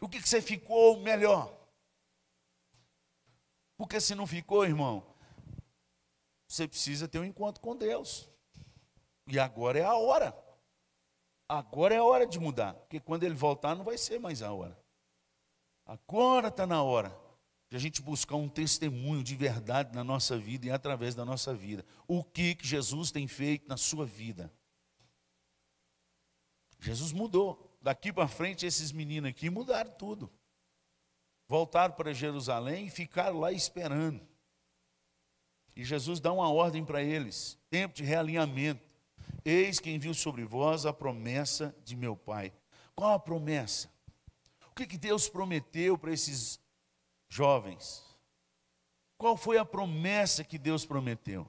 O 0.00 0.08
que, 0.08 0.20
que 0.20 0.28
você 0.28 0.42
ficou 0.42 0.98
melhor? 0.98 1.56
Porque 3.76 4.00
se 4.00 4.16
não 4.16 4.26
ficou, 4.26 4.64
irmão, 4.64 5.06
você 6.48 6.66
precisa 6.66 7.06
ter 7.06 7.20
um 7.20 7.24
encontro 7.24 7.62
com 7.62 7.76
Deus. 7.76 8.31
E 9.26 9.38
agora 9.38 9.78
é 9.78 9.84
a 9.84 9.94
hora. 9.94 10.36
Agora 11.48 11.94
é 11.94 11.98
a 11.98 12.04
hora 12.04 12.26
de 12.26 12.38
mudar. 12.38 12.74
Porque 12.74 13.00
quando 13.00 13.24
ele 13.24 13.34
voltar, 13.34 13.74
não 13.74 13.84
vai 13.84 13.98
ser 13.98 14.18
mais 14.18 14.42
a 14.42 14.52
hora. 14.52 14.78
Agora 15.84 16.48
está 16.48 16.66
na 16.66 16.82
hora 16.82 17.16
de 17.68 17.76
a 17.76 17.80
gente 17.80 18.02
buscar 18.02 18.36
um 18.36 18.48
testemunho 18.48 19.22
de 19.22 19.34
verdade 19.34 19.94
na 19.94 20.04
nossa 20.04 20.36
vida 20.38 20.66
e 20.66 20.70
através 20.70 21.14
da 21.14 21.24
nossa 21.24 21.54
vida. 21.54 21.84
O 22.06 22.22
que, 22.22 22.54
que 22.54 22.66
Jesus 22.66 23.10
tem 23.10 23.26
feito 23.26 23.68
na 23.68 23.76
sua 23.76 24.04
vida? 24.04 24.52
Jesus 26.78 27.12
mudou. 27.12 27.70
Daqui 27.80 28.12
para 28.12 28.28
frente, 28.28 28.66
esses 28.66 28.92
meninos 28.92 29.30
aqui 29.30 29.48
mudaram 29.48 29.90
tudo. 29.92 30.30
Voltaram 31.48 31.94
para 31.94 32.12
Jerusalém 32.12 32.86
e 32.86 32.90
ficaram 32.90 33.40
lá 33.40 33.52
esperando. 33.52 34.20
E 35.74 35.84
Jesus 35.84 36.20
dá 36.20 36.32
uma 36.32 36.50
ordem 36.50 36.84
para 36.84 37.02
eles: 37.02 37.58
tempo 37.70 37.94
de 37.94 38.04
realinhamento. 38.04 38.91
Eis 39.44 39.80
quem 39.80 39.98
viu 39.98 40.14
sobre 40.14 40.44
vós 40.44 40.86
a 40.86 40.92
promessa 40.92 41.74
de 41.84 41.96
meu 41.96 42.16
Pai. 42.16 42.52
Qual 42.94 43.12
a 43.12 43.18
promessa? 43.18 43.90
O 44.70 44.74
que, 44.74 44.86
que 44.86 44.98
Deus 44.98 45.28
prometeu 45.28 45.98
para 45.98 46.12
esses 46.12 46.60
jovens, 47.32 48.04
qual 49.16 49.38
foi 49.38 49.56
a 49.56 49.64
promessa 49.64 50.44
que 50.44 50.58
Deus 50.58 50.84
prometeu? 50.84 51.46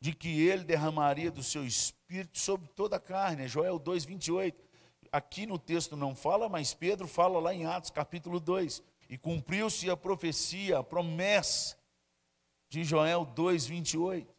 De 0.00 0.14
que 0.14 0.40
ele 0.48 0.64
derramaria 0.64 1.30
do 1.30 1.42
seu 1.42 1.66
espírito 1.66 2.38
sobre 2.38 2.68
toda 2.68 2.96
a 2.96 3.00
carne, 3.00 3.42
é 3.42 3.48
Joel 3.48 3.78
2, 3.78 4.06
28. 4.06 4.64
Aqui 5.12 5.44
no 5.44 5.58
texto 5.58 5.94
não 5.94 6.16
fala, 6.16 6.48
mas 6.48 6.72
Pedro 6.72 7.06
fala 7.06 7.38
lá 7.38 7.52
em 7.52 7.66
Atos 7.66 7.90
capítulo 7.90 8.40
2. 8.40 8.82
E 9.10 9.18
cumpriu-se 9.18 9.90
a 9.90 9.96
profecia, 9.96 10.78
a 10.78 10.82
promessa 10.82 11.76
de 12.70 12.82
Joel 12.82 13.26
2, 13.26 13.66
28. 13.66 14.31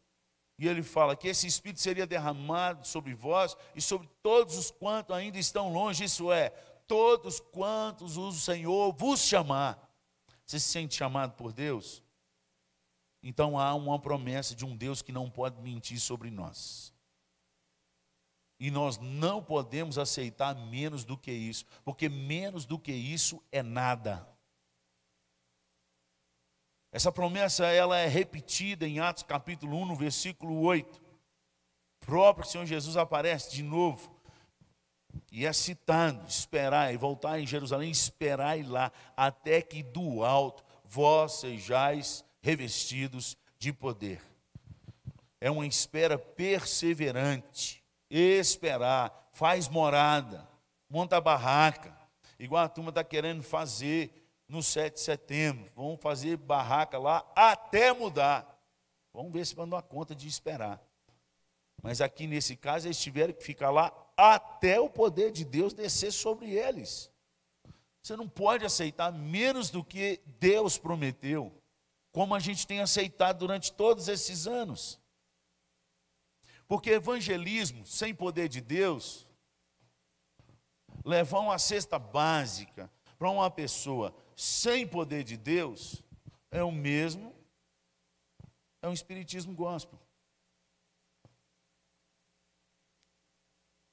E 0.64 0.68
ele 0.70 0.82
fala 0.82 1.14
que 1.14 1.28
esse 1.28 1.46
Espírito 1.46 1.82
seria 1.82 2.08
derramado 2.08 2.88
sobre 2.88 3.14
vós 3.14 3.58
e 3.76 3.82
sobre 3.82 4.08
todos 4.22 4.56
os 4.58 4.72
quantos 4.72 5.14
ainda 5.14 5.38
estão 5.38 5.74
longe, 5.74 6.06
isso 6.06 6.32
é, 6.32 6.52
todos 6.88 7.42
quantos 7.42 8.16
o 8.16 8.32
Senhor 8.32 8.94
vos 8.94 9.20
chamar. 9.20 9.78
Você 10.46 10.62
se 10.62 10.70
sente 10.70 10.96
chamado 10.96 11.34
por 11.34 11.52
Deus? 11.52 12.02
Então 13.22 13.60
há 13.60 13.76
uma 13.76 14.00
promessa 14.00 14.56
de 14.56 14.64
um 14.64 14.74
Deus 14.74 15.02
que 15.02 15.12
não 15.12 15.30
pode 15.30 15.62
mentir 15.62 16.00
sobre 16.00 16.32
nós. 16.32 16.94
E 18.58 18.72
nós 18.72 18.98
não 18.98 19.44
podemos 19.44 19.98
aceitar 19.98 20.56
menos 20.56 21.04
do 21.04 21.18
que 21.18 21.34
isso, 21.34 21.66
porque 21.84 22.08
menos 22.08 22.66
do 22.66 22.80
que 22.80 22.94
isso 22.94 23.44
é 23.52 23.62
nada. 23.62 24.26
Essa 26.94 27.12
promessa 27.12 27.66
ela 27.66 27.98
é 27.98 28.06
repetida 28.06 28.88
em 28.88 29.00
Atos 29.00 29.24
capítulo 29.24 29.78
1, 29.78 29.86
no 29.88 29.96
versículo 29.96 30.62
8. 30.62 30.96
O 30.96 32.06
próprio 32.06 32.48
Senhor 32.48 32.68
Jesus 32.68 32.96
aparece 32.96 33.52
de 33.52 33.64
novo. 33.64 34.16
E 35.32 35.44
é 35.44 35.52
citando, 35.52 36.24
esperar 36.28 36.94
e 36.94 36.98
voltar 36.98 37.40
em 37.40 37.48
Jerusalém, 37.48 37.90
esperar 37.90 38.64
lá, 38.64 38.92
até 39.18 39.60
que 39.60 39.82
do 39.82 40.24
alto 40.24 40.64
vós 40.86 41.40
sejais 41.40 42.24
revestidos 42.44 43.36
de 43.58 43.74
poder. 43.74 44.22
É 45.42 45.50
uma 45.50 45.66
espera 45.66 46.16
perseverante. 46.16 47.84
Esperar, 48.08 49.30
faz 49.32 49.68
morada, 49.68 50.48
monta 50.88 51.20
barraca, 51.20 51.98
igual 52.38 52.64
a 52.64 52.70
turma 52.70 52.90
está 52.90 53.04
querendo 53.04 53.42
fazer 53.42 54.23
no 54.48 54.62
7 54.62 54.96
de 54.96 55.00
setembro. 55.00 55.72
Vamos 55.76 56.02
fazer 56.02 56.38
barraca 56.38 56.98
lá 56.98 57.26
até 57.36 57.94
mudar. 57.94 58.50
Vamos 59.14 59.32
ver 59.32 59.46
se 59.46 59.56
vão 59.56 59.68
dar 59.68 59.82
conta 59.82 60.16
de 60.16 60.28
esperar. 60.28 60.82
Mas 61.82 62.02
aqui 62.02 62.28
nesse 62.28 62.56
caso, 62.56 62.88
eles 62.88 63.00
tiveram 63.00 63.34
que 63.34 63.44
ficar 63.44 63.70
lá 63.70 63.92
até 64.16 64.80
o 64.80 64.90
poder 64.90 65.32
de 65.32 65.44
Deus 65.44 65.74
descer 65.74 66.12
sobre 66.12 66.52
eles. 66.52 67.12
Você 68.02 68.16
não 68.16 68.28
pode 68.28 68.66
aceitar 68.66 69.12
menos 69.12 69.70
do 69.70 69.84
que 69.84 70.22
Deus 70.40 70.78
prometeu, 70.78 71.54
como 72.12 72.36
a 72.36 72.40
gente 72.40 72.68
tem 72.68 72.82
aceitado 72.82 73.40
durante 73.40 73.72
todos 73.72 74.08
esses 74.08 74.48
anos. 74.48 75.00
Porque 76.68 76.92
evangelismo 76.92 77.86
sem 77.86 78.14
poder 78.14 78.50
de 78.50 78.62
Deus, 78.62 79.28
levar 81.04 81.40
uma 81.40 81.60
cesta 81.60 82.00
básica 82.00 82.92
para 83.18 83.30
uma 83.30 83.50
pessoa 83.50 84.16
sem 84.36 84.88
poder 84.88 85.24
de 85.24 85.38
Deus 85.38 86.04
é 86.52 86.64
o 86.64 86.72
mesmo, 86.72 87.34
é 88.82 88.88
um 88.88 88.94
espiritismo 88.94 89.54
gospel. 89.56 90.00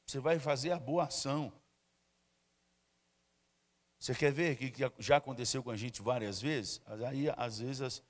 Você 0.06 0.18
vai 0.18 0.38
fazer 0.38 0.72
a 0.72 0.78
boa 0.78 1.04
ação. 1.04 1.52
Você 3.98 4.14
quer 4.14 4.32
ver 4.32 4.56
que 4.56 4.72
já 4.98 5.18
aconteceu 5.18 5.62
com 5.62 5.70
a 5.70 5.76
gente 5.76 6.02
várias 6.02 6.40
vezes? 6.40 6.82
Aí, 7.06 7.30
às 7.36 7.60
vezes, 7.60 7.80
as, 7.80 8.02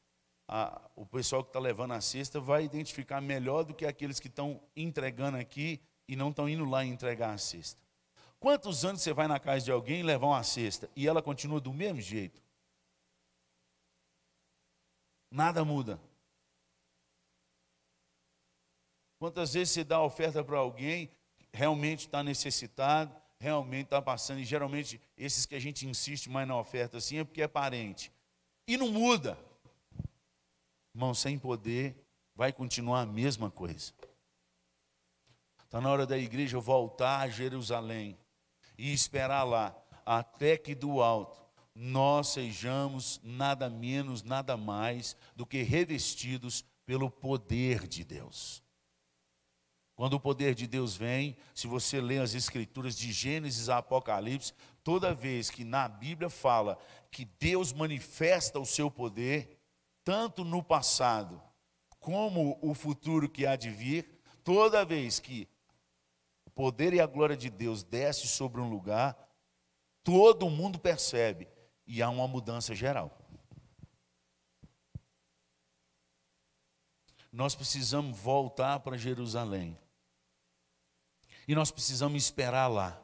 a, 0.48 0.90
o 0.96 1.04
pessoal 1.04 1.44
que 1.44 1.50
está 1.50 1.60
levando 1.60 1.92
a 1.92 2.00
cesta 2.00 2.40
vai 2.40 2.64
identificar 2.64 3.20
melhor 3.20 3.64
do 3.64 3.74
que 3.74 3.84
aqueles 3.84 4.18
que 4.18 4.28
estão 4.28 4.62
entregando 4.74 5.36
aqui 5.36 5.80
e 6.08 6.16
não 6.16 6.30
estão 6.30 6.48
indo 6.48 6.64
lá 6.64 6.84
entregar 6.84 7.34
a 7.34 7.38
cesta. 7.38 7.80
Quantos 8.40 8.86
anos 8.86 9.02
você 9.02 9.12
vai 9.12 9.28
na 9.28 9.38
casa 9.38 9.66
de 9.66 9.70
alguém 9.70 10.02
levar 10.02 10.28
uma 10.28 10.42
cesta 10.42 10.90
e 10.96 11.06
ela 11.06 11.22
continua 11.22 11.60
do 11.60 11.74
mesmo 11.74 12.00
jeito? 12.00 12.42
Nada 15.30 15.62
muda. 15.62 16.00
Quantas 19.18 19.52
vezes 19.52 19.74
você 19.74 19.84
dá 19.84 20.00
oferta 20.02 20.42
para 20.42 20.56
alguém, 20.56 21.10
realmente 21.52 22.06
está 22.06 22.22
necessitado, 22.22 23.14
realmente 23.38 23.84
está 23.84 24.00
passando, 24.00 24.40
e 24.40 24.44
geralmente 24.44 24.98
esses 25.18 25.44
que 25.44 25.54
a 25.54 25.60
gente 25.60 25.86
insiste 25.86 26.30
mais 26.30 26.48
na 26.48 26.56
oferta 26.56 26.96
assim 26.96 27.18
é 27.18 27.24
porque 27.24 27.42
é 27.42 27.48
parente. 27.48 28.10
E 28.66 28.78
não 28.78 28.90
muda. 28.90 29.38
Irmão, 30.94 31.12
sem 31.12 31.38
poder, 31.38 31.94
vai 32.34 32.54
continuar 32.54 33.02
a 33.02 33.06
mesma 33.06 33.50
coisa. 33.50 33.92
Está 35.62 35.78
na 35.78 35.90
hora 35.90 36.06
da 36.06 36.16
igreja 36.16 36.58
voltar 36.58 37.20
a 37.20 37.28
Jerusalém 37.28 38.18
e 38.80 38.94
esperar 38.94 39.44
lá, 39.44 39.76
até 40.06 40.56
que 40.56 40.74
do 40.74 41.02
alto 41.02 41.38
nós 41.74 42.28
sejamos 42.28 43.20
nada 43.22 43.68
menos, 43.68 44.22
nada 44.22 44.56
mais 44.56 45.14
do 45.36 45.46
que 45.46 45.62
revestidos 45.62 46.64
pelo 46.86 47.10
poder 47.10 47.86
de 47.86 48.02
Deus. 48.02 48.62
Quando 49.94 50.14
o 50.14 50.20
poder 50.20 50.54
de 50.54 50.66
Deus 50.66 50.96
vem, 50.96 51.36
se 51.54 51.66
você 51.66 52.00
lê 52.00 52.18
as 52.18 52.34
escrituras 52.34 52.96
de 52.96 53.12
Gênesis 53.12 53.68
a 53.68 53.78
Apocalipse, 53.78 54.54
toda 54.82 55.14
vez 55.14 55.50
que 55.50 55.62
na 55.62 55.86
Bíblia 55.86 56.30
fala 56.30 56.78
que 57.10 57.26
Deus 57.38 57.74
manifesta 57.74 58.58
o 58.58 58.64
seu 58.64 58.90
poder, 58.90 59.60
tanto 60.02 60.42
no 60.42 60.62
passado 60.62 61.40
como 61.98 62.58
o 62.62 62.72
futuro 62.72 63.28
que 63.28 63.46
há 63.46 63.56
de 63.56 63.68
vir, 63.68 64.22
toda 64.42 64.86
vez 64.86 65.20
que 65.20 65.46
poder 66.50 66.92
e 66.92 67.00
a 67.00 67.06
glória 67.06 67.36
de 67.36 67.48
Deus 67.48 67.82
desce 67.82 68.26
sobre 68.26 68.60
um 68.60 68.68
lugar, 68.68 69.16
todo 70.02 70.50
mundo 70.50 70.78
percebe 70.78 71.48
e 71.86 72.02
há 72.02 72.08
uma 72.08 72.28
mudança 72.28 72.74
geral. 72.74 73.16
Nós 77.32 77.54
precisamos 77.54 78.18
voltar 78.18 78.80
para 78.80 78.96
Jerusalém. 78.96 79.78
E 81.46 81.54
nós 81.54 81.70
precisamos 81.70 82.22
esperar 82.22 82.68
lá. 82.68 83.00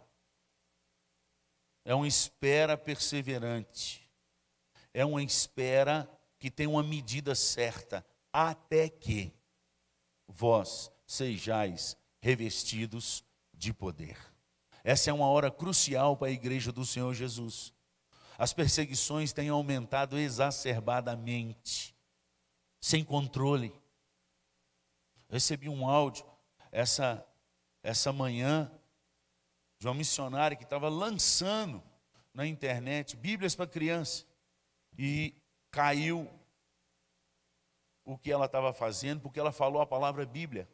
É 1.84 1.94
uma 1.94 2.08
espera 2.08 2.76
perseverante. 2.76 4.08
É 4.92 5.04
uma 5.04 5.22
espera 5.22 6.08
que 6.38 6.50
tem 6.50 6.66
uma 6.66 6.82
medida 6.82 7.34
certa, 7.34 8.04
até 8.32 8.88
que 8.88 9.32
vós 10.26 10.90
sejais 11.06 11.96
revestidos 12.20 13.24
de 13.56 13.72
poder. 13.72 14.16
Essa 14.84 15.10
é 15.10 15.12
uma 15.12 15.26
hora 15.26 15.50
crucial 15.50 16.16
para 16.16 16.28
a 16.28 16.32
igreja 16.32 16.70
do 16.70 16.84
Senhor 16.84 17.12
Jesus. 17.14 17.74
As 18.38 18.52
perseguições 18.52 19.32
têm 19.32 19.48
aumentado 19.48 20.18
exacerbadamente, 20.18 21.96
sem 22.80 23.02
controle. 23.02 23.72
recebi 25.28 25.68
um 25.68 25.88
áudio 25.88 26.24
essa, 26.70 27.26
essa 27.82 28.12
manhã 28.12 28.70
de 29.78 29.88
uma 29.88 29.94
missionária 29.94 30.56
que 30.56 30.64
estava 30.64 30.88
lançando 30.88 31.82
na 32.32 32.46
internet 32.46 33.16
Bíblias 33.16 33.54
para 33.54 33.66
criança. 33.66 34.24
E 34.98 35.34
caiu 35.70 36.30
o 38.04 38.16
que 38.16 38.30
ela 38.30 38.46
estava 38.46 38.72
fazendo, 38.72 39.20
porque 39.20 39.40
ela 39.40 39.52
falou 39.52 39.82
a 39.82 39.86
palavra 39.86 40.24
Bíblia 40.24 40.68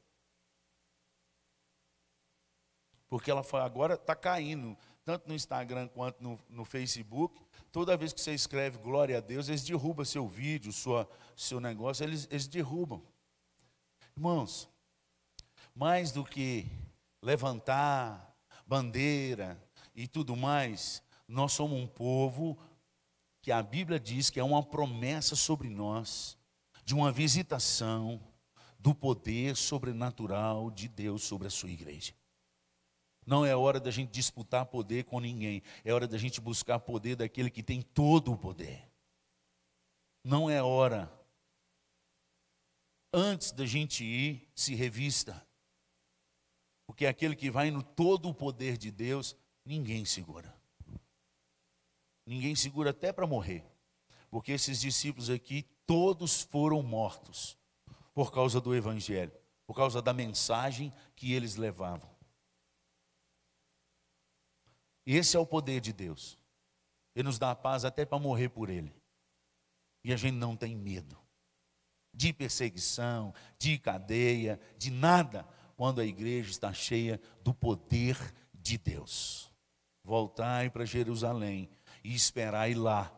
porque 3.13 3.31
ela 3.31 3.43
foi, 3.43 3.61
agora 3.61 3.93
está 3.93 4.17
caindo, 4.17 4.75
tanto 5.05 5.29
no 5.29 5.35
Instagram 5.35 5.87
quanto 5.89 6.23
no, 6.23 6.41
no, 6.49 6.65
Facebook. 6.65 7.39
Toda 7.71 7.95
vez 7.95 8.11
que 8.11 8.19
você 8.19 8.33
escreve 8.33 8.79
glória 8.79 9.19
a 9.19 9.21
Deus, 9.21 9.51
eles 9.51 9.63
derrubam 9.63 10.03
seu 10.03 10.27
vídeo, 10.27 10.73
sua, 10.73 11.07
seu 11.37 11.61
negócio, 11.61 12.05
eles, 12.05 12.27
eles 12.31 12.49
derrubam. 12.49 13.03
Irmãos, 14.17 14.67
mais 15.75 16.11
do 16.11 16.25
que 16.25 16.67
levantar 17.21 18.35
bandeira 18.67 19.63
e 19.95 20.09
tudo 20.09 20.35
mais, 20.35 21.03
nós 21.29 21.53
somos 21.53 21.79
um 21.79 21.87
povo 21.87 22.57
que 23.43 23.53
a 23.53 23.63
Bíblia 23.63 24.01
diz 24.01 24.31
que 24.31 24.41
é 24.41 24.45
uma 24.45 24.63
promessa 24.63 25.37
sobre 25.37 25.69
nós, 25.69 26.39
de 26.83 26.95
uma 26.95 27.13
visitação 27.13 28.19
do 28.79 28.95
poder 28.95 29.55
sobrenatural 29.55 30.71
de 30.71 30.89
Deus 30.89 31.23
sobre 31.25 31.47
a 31.47 31.51
sua 31.51 31.69
igreja. 31.69 32.15
Não 33.27 33.47
é 33.47 33.55
hora 33.55 33.79
da 33.79 33.91
gente 33.91 34.11
disputar 34.11 34.67
poder 34.67 35.05
com 35.05 35.21
ninguém, 35.21 35.63
é 35.85 35.93
hora 35.93 36.09
da 36.09 36.19
gente 36.19 36.41
buscar 36.41 36.81
poder 36.81 37.17
daquele 37.17 37.51
que 37.51 37.63
tem 37.63 37.81
todo 37.81 38.33
o 38.33 38.37
poder. 38.37 38.89
Não 40.25 40.49
é 40.51 40.63
hora. 40.63 41.13
Antes 43.13 43.53
da 43.53 43.67
gente 43.67 44.05
ir, 44.05 44.49
se 44.55 44.75
revista. 44.75 45.47
Porque 46.87 47.07
aquele 47.07 47.37
que 47.37 47.51
vai 47.51 47.71
no 47.71 47.83
todo 47.83 48.29
o 48.29 48.35
poder 48.35 48.77
de 48.77 48.91
Deus, 48.91 49.37
ninguém 49.65 50.05
segura. 50.05 50.55
Ninguém 52.27 52.55
segura 52.55 52.91
até 52.91 53.13
para 53.13 53.27
morrer. 53.27 53.65
Porque 54.31 54.53
esses 54.53 54.81
discípulos 54.81 55.29
aqui, 55.29 55.63
todos 55.87 56.43
foram 56.43 56.83
mortos 56.83 57.59
por 58.15 58.33
causa 58.33 58.61
do 58.61 58.75
Evangelho, 58.75 59.33
por 59.67 59.75
causa 59.75 60.01
da 60.01 60.13
mensagem 60.13 60.93
que 61.17 61.33
eles 61.33 61.57
levavam. 61.57 62.12
Esse 65.07 65.37
é 65.37 65.41
o 65.41 65.47
poder 65.47 65.81
de 65.81 65.93
Deus. 65.93 66.39
Ele 67.15 67.25
nos 67.25 67.39
dá 67.39 67.51
a 67.51 67.57
paz 67.57 67.85
até 67.85 68.05
para 68.05 68.19
morrer 68.19 68.49
por 68.49 68.71
Ele. 68.71 68.95
E 70.05 70.13
a 70.13 70.17
gente 70.17 70.35
não 70.35 70.57
tem 70.57 70.75
medo 70.75 71.23
de 72.13 72.33
perseguição, 72.33 73.33
de 73.59 73.79
cadeia, 73.79 74.61
de 74.77 74.91
nada, 74.91 75.49
quando 75.77 76.01
a 76.01 76.05
igreja 76.05 76.51
está 76.51 76.73
cheia 76.73 77.21
do 77.43 77.55
poder 77.55 78.17
de 78.53 78.77
Deus. 78.79 79.51
voltai 80.05 80.69
para 80.69 80.85
Jerusalém 80.85 81.71
e 82.03 82.13
esperai 82.13 82.75
lá, 82.75 83.17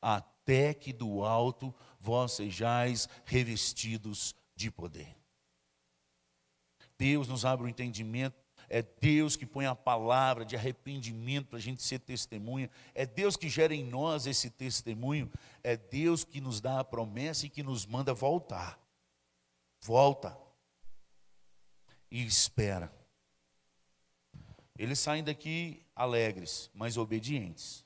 até 0.00 0.74
que 0.74 0.92
do 0.92 1.24
alto 1.24 1.74
vós 1.98 2.32
sejais 2.32 3.08
revestidos 3.24 4.34
de 4.54 4.70
poder. 4.70 5.16
Deus 6.98 7.26
nos 7.26 7.46
abre 7.46 7.64
o 7.66 7.68
entendimento, 7.68 8.36
é 8.68 8.82
Deus 8.82 9.36
que 9.36 9.46
põe 9.46 9.66
a 9.66 9.74
palavra 9.74 10.44
de 10.44 10.54
arrependimento 10.54 11.48
para 11.48 11.58
a 11.58 11.62
gente 11.62 11.82
ser 11.82 11.98
testemunha, 12.00 12.70
é 12.94 13.06
Deus 13.06 13.36
que 13.36 13.48
gera 13.48 13.74
em 13.74 13.84
nós 13.84 14.26
esse 14.26 14.50
testemunho, 14.50 15.30
é 15.62 15.76
Deus 15.76 16.24
que 16.24 16.40
nos 16.40 16.60
dá 16.60 16.80
a 16.80 16.84
promessa 16.84 17.46
e 17.46 17.50
que 17.50 17.62
nos 17.62 17.86
manda 17.86 18.12
voltar. 18.12 18.78
Volta 19.80 20.36
e 22.10 22.24
espera. 22.24 22.92
Eles 24.78 24.98
saem 24.98 25.24
daqui 25.24 25.82
alegres, 25.94 26.70
mas 26.74 26.96
obedientes. 26.96 27.84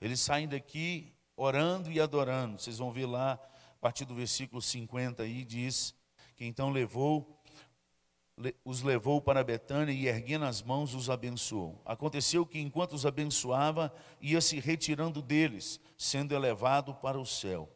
Eles 0.00 0.20
saem 0.20 0.46
daqui 0.46 1.12
orando 1.36 1.90
e 1.90 2.00
adorando. 2.00 2.58
Vocês 2.58 2.78
vão 2.78 2.92
ver 2.92 3.06
lá, 3.06 3.32
a 3.32 3.78
partir 3.80 4.04
do 4.04 4.14
versículo 4.14 4.62
50 4.62 5.22
aí, 5.22 5.44
diz 5.44 5.94
que 6.36 6.44
então 6.44 6.70
levou 6.70 7.37
os 8.64 8.82
levou 8.82 9.20
para 9.20 9.42
Betânia 9.42 9.92
e 9.92 10.06
erguendo 10.06 10.44
as 10.44 10.62
mãos 10.62 10.94
os 10.94 11.10
abençoou. 11.10 11.80
Aconteceu 11.84 12.46
que 12.46 12.58
enquanto 12.58 12.92
os 12.92 13.04
abençoava, 13.04 13.92
ia 14.20 14.40
se 14.40 14.60
retirando 14.60 15.20
deles, 15.20 15.80
sendo 15.96 16.34
elevado 16.34 16.94
para 16.94 17.18
o 17.18 17.26
céu. 17.26 17.68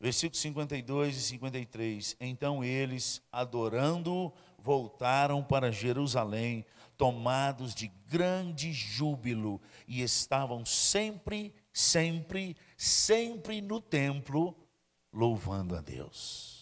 Versículos 0.00 0.40
52 0.40 1.16
e 1.16 1.20
53. 1.20 2.16
Então 2.20 2.64
eles, 2.64 3.22
adorando, 3.30 4.32
voltaram 4.58 5.42
para 5.42 5.72
Jerusalém, 5.72 6.64
tomados 6.96 7.74
de 7.74 7.88
grande 8.06 8.72
júbilo, 8.72 9.60
e 9.86 10.02
estavam 10.02 10.64
sempre, 10.64 11.54
sempre, 11.72 12.56
sempre 12.76 13.60
no 13.60 13.80
templo, 13.80 14.56
louvando 15.12 15.76
a 15.76 15.80
Deus. 15.80 16.53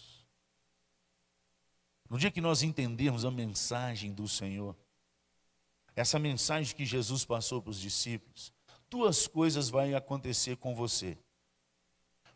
No 2.13 2.19
dia 2.19 2.29
que 2.29 2.39
nós 2.39 2.61
entendermos 2.61 3.25
a 3.25 3.31
mensagem 3.31 4.13
do 4.13 4.27
Senhor, 4.27 4.77
essa 5.95 6.19
mensagem 6.19 6.75
que 6.75 6.85
Jesus 6.85 7.25
passou 7.25 7.59
para 7.59 7.71
os 7.71 7.79
discípulos, 7.79 8.53
duas 8.87 9.25
coisas 9.25 9.67
vão 9.67 9.97
acontecer 9.97 10.57
com 10.57 10.75
você. 10.75 11.17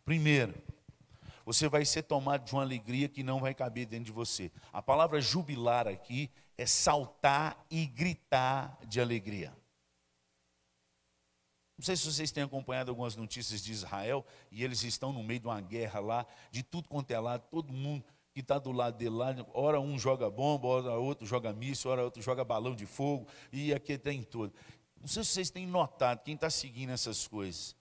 Primeiro, 0.04 0.60
você 1.46 1.70
vai 1.70 1.86
ser 1.86 2.02
tomado 2.02 2.44
de 2.44 2.54
uma 2.54 2.64
alegria 2.64 3.08
que 3.08 3.22
não 3.22 3.40
vai 3.40 3.54
caber 3.54 3.86
dentro 3.86 4.06
de 4.06 4.12
você. 4.12 4.52
A 4.74 4.82
palavra 4.82 5.22
jubilar 5.22 5.88
aqui 5.88 6.32
é 6.58 6.66
saltar 6.66 7.64
e 7.70 7.86
gritar 7.86 8.80
de 8.84 9.00
alegria. 9.00 9.56
Não 11.78 11.86
sei 11.86 11.96
se 11.96 12.12
vocês 12.12 12.32
têm 12.32 12.42
acompanhado 12.42 12.90
algumas 12.90 13.16
notícias 13.16 13.62
de 13.62 13.72
Israel, 13.72 14.26
e 14.50 14.64
eles 14.64 14.82
estão 14.82 15.14
no 15.14 15.22
meio 15.22 15.40
de 15.40 15.46
uma 15.46 15.62
guerra 15.62 16.00
lá, 16.00 16.26
de 16.50 16.64
tudo 16.64 16.90
quanto 16.90 17.12
é 17.12 17.20
lado, 17.20 17.44
todo 17.52 17.72
mundo 17.72 18.04
que 18.38 18.42
está 18.42 18.60
do 18.60 18.72
lado 18.72 18.96
dele 18.96 19.16
lá, 19.16 19.36
ora 19.52 19.80
um 19.80 19.98
joga 19.98 20.30
bomba, 20.30 20.68
ora 20.68 20.94
outro 20.94 21.26
joga 21.26 21.52
míssil, 21.52 21.90
ora 21.90 22.04
outro 22.04 22.22
joga 22.22 22.46
balão 22.46 22.76
de 22.76 22.86
fogo, 22.86 23.26
e 23.52 23.74
aqui 23.74 23.98
tem 23.98 24.22
tudo. 24.22 24.54
Não 25.02 25.08
sei 25.08 25.24
se 25.24 25.32
vocês 25.32 25.50
têm 25.50 25.66
notado, 25.66 26.22
quem 26.22 26.36
está 26.36 26.48
seguindo 26.48 26.92
essas 26.92 27.28
coisas, 27.28 27.76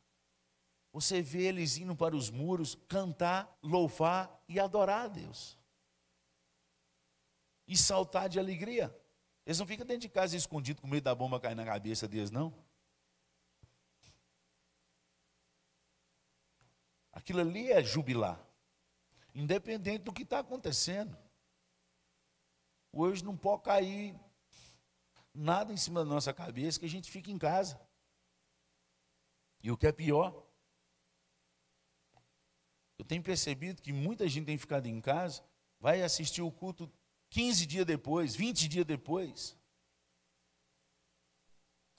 você 0.90 1.20
vê 1.20 1.42
eles 1.42 1.76
indo 1.76 1.94
para 1.94 2.16
os 2.16 2.30
muros 2.30 2.74
cantar, 2.88 3.54
louvar 3.62 4.42
e 4.48 4.58
adorar 4.58 5.04
a 5.04 5.08
Deus. 5.08 5.58
E 7.68 7.76
saltar 7.76 8.26
de 8.26 8.38
alegria. 8.38 8.96
Eles 9.44 9.58
não 9.58 9.66
ficam 9.66 9.84
dentro 9.84 10.02
de 10.02 10.08
casa 10.08 10.38
escondidos 10.38 10.80
com 10.80 10.88
medo 10.88 11.04
da 11.04 11.14
bomba 11.14 11.38
cair 11.38 11.54
na 11.54 11.66
cabeça 11.66 12.08
deles, 12.08 12.30
não. 12.30 12.50
Aquilo 17.12 17.40
ali 17.40 17.70
é 17.70 17.84
jubilar. 17.84 18.45
Independente 19.36 20.02
do 20.02 20.14
que 20.14 20.22
está 20.22 20.38
acontecendo. 20.38 21.14
Hoje 22.90 23.22
não 23.22 23.36
pode 23.36 23.64
cair 23.64 24.18
nada 25.34 25.74
em 25.74 25.76
cima 25.76 26.00
da 26.00 26.06
nossa 26.06 26.32
cabeça 26.32 26.80
que 26.80 26.86
a 26.86 26.88
gente 26.88 27.10
fique 27.10 27.30
em 27.30 27.36
casa. 27.36 27.78
E 29.62 29.70
o 29.70 29.76
que 29.76 29.86
é 29.86 29.92
pior, 29.92 30.42
eu 32.98 33.04
tenho 33.04 33.22
percebido 33.22 33.82
que 33.82 33.92
muita 33.92 34.26
gente 34.26 34.46
tem 34.46 34.56
ficado 34.56 34.86
em 34.86 35.02
casa, 35.02 35.44
vai 35.78 36.02
assistir 36.02 36.40
o 36.40 36.50
culto 36.50 36.90
15 37.28 37.66
dias 37.66 37.84
depois, 37.84 38.34
20 38.34 38.66
dias 38.66 38.86
depois. 38.86 39.54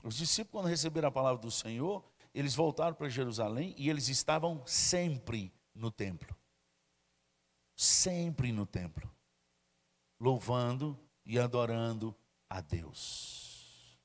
Os 0.03 0.15
discípulos, 0.15 0.53
quando 0.53 0.71
receberam 0.71 1.09
a 1.09 1.11
palavra 1.11 1.39
do 1.39 1.51
Senhor, 1.51 2.03
eles 2.33 2.55
voltaram 2.55 2.95
para 2.95 3.09
Jerusalém 3.09 3.75
e 3.77 3.91
eles 3.91 4.07
estavam 4.07 4.65
sempre 4.65 5.53
no 5.75 5.91
templo. 5.91 6.35
Sempre 7.77 8.51
no 8.51 8.65
templo. 8.65 9.09
Louvando 10.19 10.99
e 11.25 11.39
adorando 11.39 12.13
a 12.49 12.59
Deus. 12.59 13.97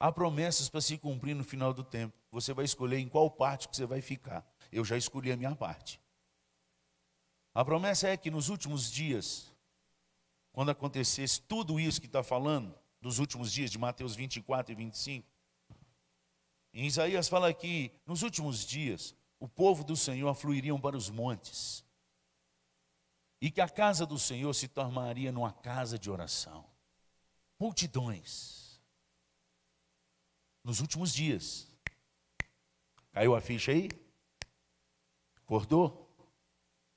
Há 0.00 0.10
promessas 0.10 0.70
para 0.70 0.80
se 0.80 0.96
cumprir 0.96 1.34
no 1.34 1.44
final 1.44 1.74
do 1.74 1.84
tempo. 1.84 2.16
Você 2.30 2.54
vai 2.54 2.64
escolher 2.64 2.98
em 2.98 3.08
qual 3.08 3.30
parte 3.30 3.68
que 3.68 3.76
você 3.76 3.84
vai 3.84 4.00
ficar 4.00 4.50
eu 4.72 4.84
já 4.84 4.96
escolhi 4.96 5.30
a 5.30 5.36
minha 5.36 5.54
parte. 5.54 6.00
A 7.54 7.62
promessa 7.62 8.08
é 8.08 8.16
que 8.16 8.30
nos 8.30 8.48
últimos 8.48 8.90
dias, 8.90 9.52
quando 10.50 10.70
acontecesse 10.70 11.42
tudo 11.42 11.78
isso 11.78 12.00
que 12.00 12.06
está 12.06 12.22
falando, 12.22 12.74
dos 13.00 13.18
últimos 13.18 13.52
dias 13.52 13.70
de 13.70 13.78
Mateus 13.78 14.16
24 14.16 14.72
e 14.72 14.74
25, 14.74 15.28
em 16.72 16.86
Isaías 16.86 17.28
fala 17.28 17.52
que 17.52 17.92
nos 18.06 18.22
últimos 18.22 18.64
dias 18.64 19.14
o 19.38 19.46
povo 19.46 19.84
do 19.84 19.94
Senhor 19.94 20.32
fluiriam 20.34 20.80
para 20.80 20.96
os 20.96 21.10
montes 21.10 21.84
e 23.42 23.50
que 23.50 23.60
a 23.60 23.68
casa 23.68 24.06
do 24.06 24.20
Senhor 24.20 24.54
se 24.54 24.68
tornaria 24.68 25.32
numa 25.32 25.52
casa 25.52 25.98
de 25.98 26.08
oração. 26.08 26.64
Multidões. 27.58 28.80
Nos 30.62 30.78
últimos 30.78 31.12
dias. 31.12 31.66
Caiu 33.10 33.34
a 33.34 33.40
ficha 33.40 33.72
aí? 33.72 33.88
Acordou? 35.38 36.08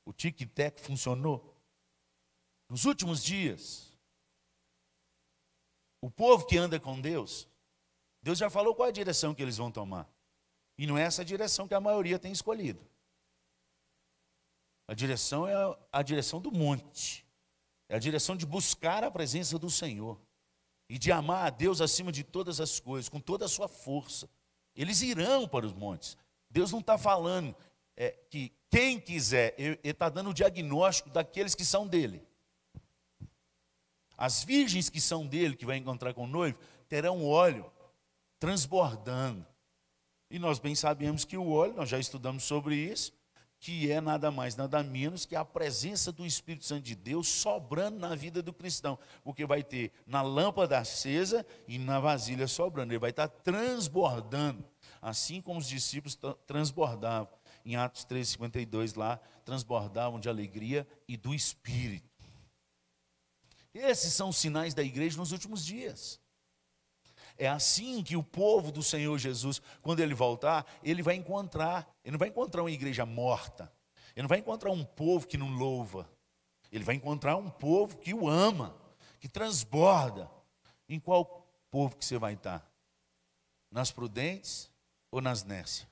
O 0.06 0.14
tic-tac 0.14 0.80
funcionou? 0.80 1.60
Nos 2.70 2.86
últimos 2.86 3.24
dias, 3.24 3.92
o 6.00 6.12
povo 6.12 6.46
que 6.46 6.58
anda 6.58 6.80
com 6.80 7.02
Deus, 7.02 7.48
Deus 8.22 8.38
já 8.38 8.52
falou 8.52 8.76
qual 8.76 8.90
a 8.90 8.92
direção 8.92 9.34
que 9.34 9.42
eles 9.42 9.58
vão 9.58 9.72
tomar. 9.72 10.08
E 10.78 10.86
não 10.86 10.96
é 10.96 11.02
essa 11.02 11.26
direção 11.26 11.68
que 11.68 11.74
a 11.74 11.82
maioria 11.82 12.20
tem 12.20 12.32
escolhido. 12.32 12.88
A 14.88 14.94
direção 14.94 15.48
é 15.48 15.54
a 15.92 16.02
direção 16.02 16.40
do 16.40 16.52
monte. 16.52 17.26
É 17.90 17.96
a 17.96 18.00
direção 18.00 18.36
de 18.36 18.46
buscar 18.46 19.04
a 19.04 19.12
presença 19.12 19.58
do 19.58 19.70
Senhor. 19.70 20.20
E 20.88 21.00
de 21.00 21.12
amar 21.12 21.48
a 21.48 21.50
Deus 21.50 21.82
acima 21.82 22.12
de 22.12 22.24
todas 22.24 22.62
as 22.62 22.80
coisas, 22.80 23.10
com 23.10 23.20
toda 23.20 23.46
a 23.46 23.50
sua 23.50 23.68
força. 23.68 24.30
Eles 24.76 25.02
irão 25.02 25.48
para 25.48 25.66
os 25.66 25.74
montes. 25.74 26.18
Deus 26.50 26.72
não 26.72 26.80
está 26.80 26.98
falando 26.98 27.56
é, 27.98 28.12
que 28.30 28.52
quem 28.70 29.00
quiser, 29.00 29.56
ele 29.58 29.80
está 29.84 30.10
dando 30.10 30.30
o 30.30 30.34
diagnóstico 30.34 31.10
daqueles 31.10 31.56
que 31.56 31.66
são 31.66 31.88
dele. 31.88 32.22
As 34.18 34.44
virgens 34.44 34.90
que 34.90 35.02
são 35.02 35.26
dele, 35.26 35.56
que 35.56 35.66
vai 35.66 35.78
encontrar 35.78 36.14
com 36.14 36.24
o 36.26 36.28
noivo, 36.28 36.60
terão 36.88 37.26
óleo 37.26 37.72
transbordando. 38.40 39.46
E 40.30 40.38
nós 40.38 40.60
bem 40.60 40.76
sabemos 40.76 41.26
que 41.26 41.38
o 41.38 41.50
óleo, 41.50 41.74
nós 41.74 41.90
já 41.90 42.00
estudamos 42.00 42.44
sobre 42.44 42.76
isso, 42.76 43.14
que 43.60 43.92
é 43.92 44.00
nada 44.00 44.30
mais, 44.30 44.56
nada 44.56 44.84
menos 44.84 45.26
que 45.26 45.36
a 45.36 45.44
presença 45.44 46.12
do 46.12 46.26
Espírito 46.26 46.66
Santo 46.66 46.84
de 46.84 46.96
Deus 46.96 47.28
sobrando 47.28 47.98
na 47.98 48.16
vida 48.16 48.42
do 48.42 48.54
cristão. 48.54 49.00
Porque 49.24 49.46
vai 49.46 49.64
ter 49.64 49.92
na 50.06 50.22
lâmpada 50.22 50.78
acesa 50.78 51.46
e 51.68 51.78
na 51.78 52.00
vasilha 52.00 52.48
sobrando. 52.48 52.94
Ele 52.94 53.00
vai 53.00 53.10
estar 53.10 53.28
transbordando, 53.28 54.64
assim 55.02 55.42
como 55.42 55.60
os 55.60 55.68
discípulos 55.68 56.18
transbordavam 56.46 57.34
em 57.66 57.76
Atos 57.76 58.06
3,52 58.06 58.96
lá, 58.96 59.20
transbordavam 59.44 60.20
de 60.20 60.30
alegria 60.30 60.88
e 61.08 61.18
do 61.18 61.34
Espírito. 61.34 62.06
Esses 63.74 64.14
são 64.14 64.30
os 64.30 64.38
sinais 64.38 64.74
da 64.74 64.84
igreja 64.84 65.18
nos 65.18 65.32
últimos 65.32 65.66
dias. 65.66 66.22
É 67.38 67.48
assim 67.48 68.02
que 68.04 68.16
o 68.16 68.24
povo 68.24 68.72
do 68.72 68.82
Senhor 68.82 69.18
Jesus, 69.18 69.62
quando 69.82 70.00
ele 70.00 70.14
voltar, 70.14 70.66
ele 70.84 71.02
vai 71.02 71.16
encontrar, 71.16 71.88
ele 72.04 72.14
não 72.14 72.20
vai 72.20 72.30
encontrar 72.30 72.62
uma 72.64 72.72
igreja 72.72 73.06
morta, 73.06 73.72
ele 74.16 74.24
não 74.24 74.30
vai 74.30 74.40
encontrar 74.40 74.72
um 74.72 74.84
povo 74.84 75.28
que 75.28 75.38
não 75.38 75.50
louva, 75.50 76.10
ele 76.72 76.84
vai 76.84 76.96
encontrar 76.96 77.36
um 77.36 77.50
povo 77.50 77.98
que 77.98 78.14
o 78.14 78.30
ama, 78.30 78.76
que 79.20 79.28
transborda. 79.28 80.30
Em 80.88 81.00
qual 81.00 81.48
povo 81.72 81.98
que 81.98 82.06
você 82.06 82.18
vai 82.18 82.36
estar? 82.36 82.64
Nas 83.72 83.92
prudentes 83.92 84.70
ou 85.10 85.20
nas 85.20 85.44
nécias? 85.44 85.88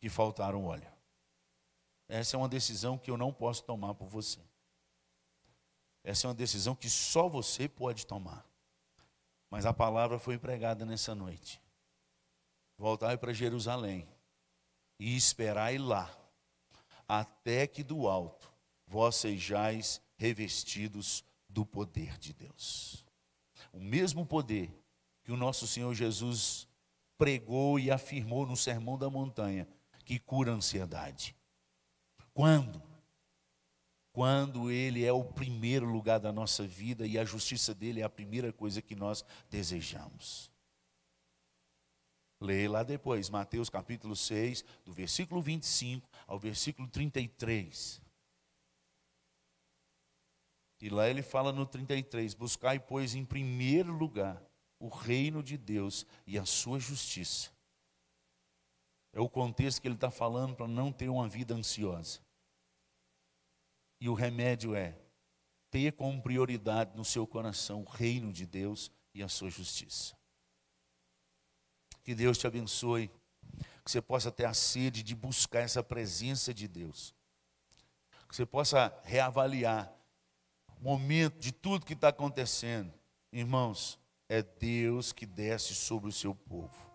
que 0.00 0.08
faltaram 0.08 0.64
óleo. 0.64 0.90
Essa 2.08 2.36
é 2.36 2.38
uma 2.38 2.48
decisão 2.48 2.98
que 2.98 3.10
eu 3.10 3.16
não 3.16 3.32
posso 3.32 3.62
tomar 3.62 3.94
por 3.94 4.08
você. 4.08 4.40
Essa 6.02 6.26
é 6.26 6.28
uma 6.28 6.34
decisão 6.34 6.74
que 6.74 6.88
só 6.88 7.28
você 7.28 7.68
pode 7.68 8.06
tomar. 8.06 8.44
Mas 9.50 9.66
a 9.66 9.72
palavra 9.74 10.18
foi 10.18 10.38
pregada 10.38 10.86
nessa 10.86 11.14
noite. 11.14 11.60
Voltai 12.78 13.18
para 13.18 13.32
Jerusalém 13.32 14.08
e 14.98 15.16
esperai 15.16 15.76
lá, 15.76 16.10
até 17.08 17.66
que 17.66 17.82
do 17.82 18.06
alto 18.06 18.50
vós 18.86 19.16
sejais 19.16 20.00
revestidos 20.16 21.24
do 21.48 21.66
poder 21.66 22.16
de 22.18 22.32
Deus. 22.32 23.04
O 23.72 23.80
mesmo 23.80 24.24
poder 24.24 24.72
que 25.22 25.32
o 25.32 25.36
nosso 25.36 25.66
Senhor 25.66 25.94
Jesus 25.94 26.68
pregou 27.18 27.78
e 27.78 27.90
afirmou 27.90 28.46
no 28.46 28.56
Sermão 28.56 28.96
da 28.96 29.10
Montanha, 29.10 29.68
que 30.04 30.18
cura 30.18 30.52
a 30.52 30.54
ansiedade. 30.54 31.36
Quando? 32.32 32.89
Quando 34.12 34.70
Ele 34.70 35.04
é 35.04 35.12
o 35.12 35.24
primeiro 35.24 35.86
lugar 35.86 36.18
da 36.18 36.32
nossa 36.32 36.66
vida 36.66 37.06
e 37.06 37.18
a 37.18 37.24
justiça 37.24 37.74
dele 37.74 38.00
é 38.00 38.04
a 38.04 38.10
primeira 38.10 38.52
coisa 38.52 38.82
que 38.82 38.96
nós 38.96 39.24
desejamos. 39.48 40.50
Leia 42.40 42.70
lá 42.70 42.82
depois, 42.82 43.28
Mateus 43.28 43.68
capítulo 43.68 44.16
6, 44.16 44.64
do 44.84 44.92
versículo 44.92 45.42
25 45.42 46.08
ao 46.26 46.38
versículo 46.38 46.88
33. 46.88 48.00
E 50.80 50.88
lá 50.88 51.08
ele 51.08 51.22
fala 51.22 51.52
no 51.52 51.66
33: 51.66 52.32
Buscai, 52.34 52.80
pois, 52.80 53.14
em 53.14 53.24
primeiro 53.24 53.92
lugar 53.92 54.42
o 54.78 54.88
reino 54.88 55.42
de 55.42 55.58
Deus 55.58 56.06
e 56.26 56.38
a 56.38 56.46
sua 56.46 56.80
justiça. 56.80 57.50
É 59.12 59.20
o 59.20 59.28
contexto 59.28 59.82
que 59.82 59.86
ele 59.86 59.94
está 59.94 60.10
falando 60.10 60.56
para 60.56 60.66
não 60.66 60.90
ter 60.90 61.10
uma 61.10 61.28
vida 61.28 61.54
ansiosa. 61.54 62.20
E 64.00 64.08
o 64.08 64.14
remédio 64.14 64.74
é 64.74 64.96
ter 65.70 65.92
como 65.92 66.22
prioridade 66.22 66.96
no 66.96 67.04
seu 67.04 67.26
coração 67.26 67.82
o 67.82 67.88
reino 67.88 68.32
de 68.32 68.46
Deus 68.46 68.90
e 69.14 69.22
a 69.22 69.28
sua 69.28 69.50
justiça. 69.50 70.16
Que 72.02 72.14
Deus 72.14 72.38
te 72.38 72.46
abençoe, 72.46 73.10
que 73.84 73.90
você 73.90 74.00
possa 74.00 74.32
ter 74.32 74.46
a 74.46 74.54
sede 74.54 75.02
de 75.02 75.14
buscar 75.14 75.60
essa 75.60 75.82
presença 75.82 76.52
de 76.54 76.66
Deus, 76.66 77.14
que 78.28 78.34
você 78.34 78.46
possa 78.46 78.92
reavaliar 79.04 79.92
o 80.80 80.82
momento 80.82 81.38
de 81.38 81.52
tudo 81.52 81.84
que 81.84 81.92
está 81.92 82.08
acontecendo. 82.08 82.92
Irmãos, 83.32 83.98
é 84.28 84.42
Deus 84.42 85.12
que 85.12 85.26
desce 85.26 85.74
sobre 85.74 86.08
o 86.08 86.12
seu 86.12 86.34
povo. 86.34 86.90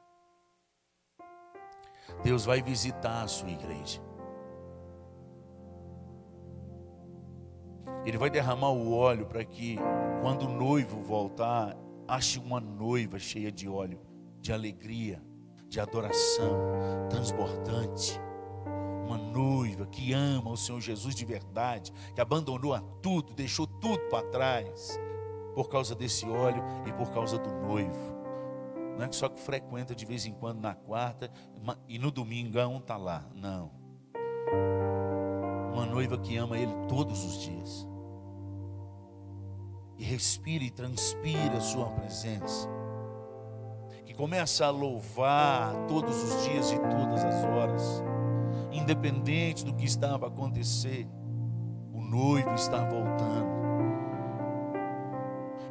Deus 2.24 2.46
vai 2.46 2.62
visitar 2.62 3.24
a 3.24 3.28
sua 3.28 3.52
igreja. 3.52 4.15
Ele 8.06 8.18
vai 8.18 8.30
derramar 8.30 8.70
o 8.70 8.94
óleo 8.94 9.26
para 9.26 9.44
que, 9.44 9.78
quando 10.22 10.44
o 10.44 10.50
noivo 10.50 11.02
voltar, 11.02 11.76
ache 12.08 12.38
uma 12.40 12.60
noiva 12.60 13.18
cheia 13.18 13.52
de 13.52 13.68
óleo, 13.68 14.00
de 14.40 14.54
alegria, 14.54 15.24
de 15.68 15.80
adoração, 15.80 16.56
transbordante. 17.10 18.22
Uma 19.06 19.18
noiva 19.18 19.88
que 19.88 20.14
ama 20.14 20.52
o 20.52 20.58
Senhor 20.58 20.80
Jesus 20.82 21.16
de 21.16 21.26
verdade, 21.26 21.92
que 22.14 22.22
abandonou 22.22 22.74
a 22.74 22.82
tudo, 23.02 23.34
deixou 23.34 23.66
tudo 23.66 24.00
para 24.10 24.28
trás, 24.30 25.00
por 25.56 25.68
causa 25.68 25.96
desse 25.96 26.28
óleo 26.28 26.64
e 26.86 26.94
por 26.94 27.12
causa 27.12 27.40
do 27.40 27.52
noivo. 27.52 28.16
Não 28.98 29.04
é 29.04 29.08
que 29.08 29.16
só 29.16 29.28
que 29.28 29.40
frequenta 29.40 29.96
de 29.96 30.06
vez 30.06 30.26
em 30.26 30.34
quando 30.34 30.62
na 30.62 30.76
quarta 30.76 31.32
e 31.88 31.98
no 31.98 32.12
domingão 32.12 32.78
está 32.78 32.98
lá. 32.98 33.28
Não. 33.34 33.72
Uma 35.74 35.86
noiva 35.86 36.18
que 36.18 36.38
ama 36.38 36.58
Ele 36.58 36.74
todos 36.88 37.24
os 37.26 37.42
dias. 37.42 37.95
E 39.98 40.04
respira 40.04 40.64
e 40.64 40.70
transpira 40.70 41.58
a 41.58 41.62
sua 41.62 41.90
presença. 41.90 42.70
Que 44.06 44.14
começa 44.14 44.66
a 44.66 44.70
louvar 44.70 45.74
todos 45.88 46.24
os 46.24 46.44
dias 46.44 46.72
e 46.72 46.80
todas 46.80 47.24
as 47.24 47.44
horas. 47.46 48.04
Independente 48.72 49.64
do 49.64 49.74
que 49.74 49.86
estava 49.86 50.26
a 50.26 50.30
acontecer. 50.30 51.08
O 51.94 52.02
noivo 52.02 52.54
está 52.54 52.84
voltando 52.84 53.56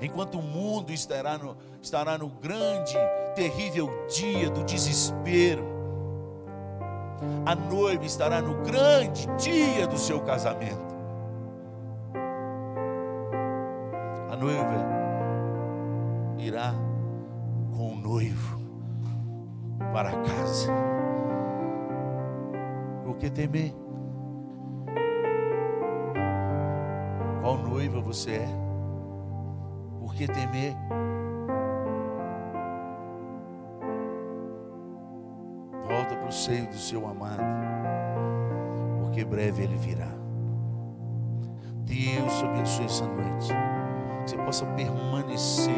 enquanto 0.04 0.38
o 0.38 0.42
mundo 0.42 0.92
estará 0.92 1.38
no, 1.38 1.56
estará 1.80 2.18
no 2.18 2.28
grande, 2.28 2.94
terrível 3.34 3.90
dia 4.08 4.50
do 4.50 4.62
desespero, 4.64 5.64
a 7.46 7.54
noiva 7.54 8.04
estará 8.04 8.40
no 8.42 8.62
grande 8.62 9.26
dia 9.38 9.87
do 9.87 9.98
seu 9.98 10.20
casamento. 10.20 10.93
A 14.34 14.36
noiva 14.36 14.84
irá 16.38 16.74
com 17.76 17.92
o 17.92 17.96
noivo 17.96 18.58
para 19.92 20.10
casa. 20.10 20.72
O 23.06 23.14
que 23.14 23.30
temer? 23.30 23.72
Qual 27.42 27.58
noiva 27.58 28.00
você 28.00 28.32
é? 28.32 28.48
por 30.00 30.12
que 30.16 30.26
temer? 30.26 30.74
Volta 35.86 36.16
para 36.16 36.28
o 36.28 36.32
seio 36.32 36.66
do 36.66 36.74
seu 36.74 37.06
amado, 37.06 37.40
porque 38.98 39.24
breve 39.24 39.62
ele 39.62 39.76
virá. 39.76 40.08
Deus 41.84 42.42
abençoe 42.42 42.86
essa 42.86 43.06
noite, 43.06 43.52
você 44.30 44.37
possa 44.38 44.66
permanecer 44.66 45.72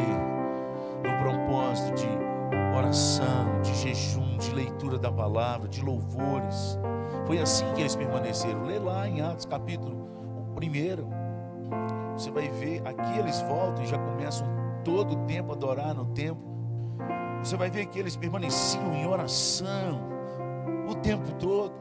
no 1.03 1.23
propósito 1.23 1.95
de 1.95 2.07
oração, 2.77 3.61
de 3.61 3.73
jejum, 3.75 4.37
de 4.37 4.53
leitura 4.53 4.97
da 4.97 5.11
palavra, 5.11 5.67
de 5.67 5.83
louvores. 5.83 6.79
Foi 7.25 7.39
assim 7.39 7.65
que 7.73 7.81
eles 7.81 7.95
permaneceram. 7.95 8.63
Lê 8.63 8.79
lá 8.79 9.07
em 9.07 9.21
Atos 9.21 9.45
capítulo 9.45 10.07
1 10.55 11.17
você 12.17 12.31
vai 12.31 12.49
ver, 12.49 12.81
aqui 12.83 13.19
eles 13.19 13.39
voltam 13.41 13.83
e 13.83 13.87
já 13.87 13.97
começam 13.99 14.47
todo 14.83 15.13
o 15.13 15.25
tempo 15.27 15.51
a 15.51 15.55
adorar 15.55 15.93
no 15.93 16.05
templo. 16.07 16.43
Você 17.43 17.55
vai 17.55 17.69
ver 17.69 17.85
que 17.85 17.99
eles 17.99 18.15
permaneciam 18.15 18.91
em 18.95 19.05
oração 19.05 20.01
o 20.89 20.95
tempo 20.95 21.31
todo. 21.33 21.73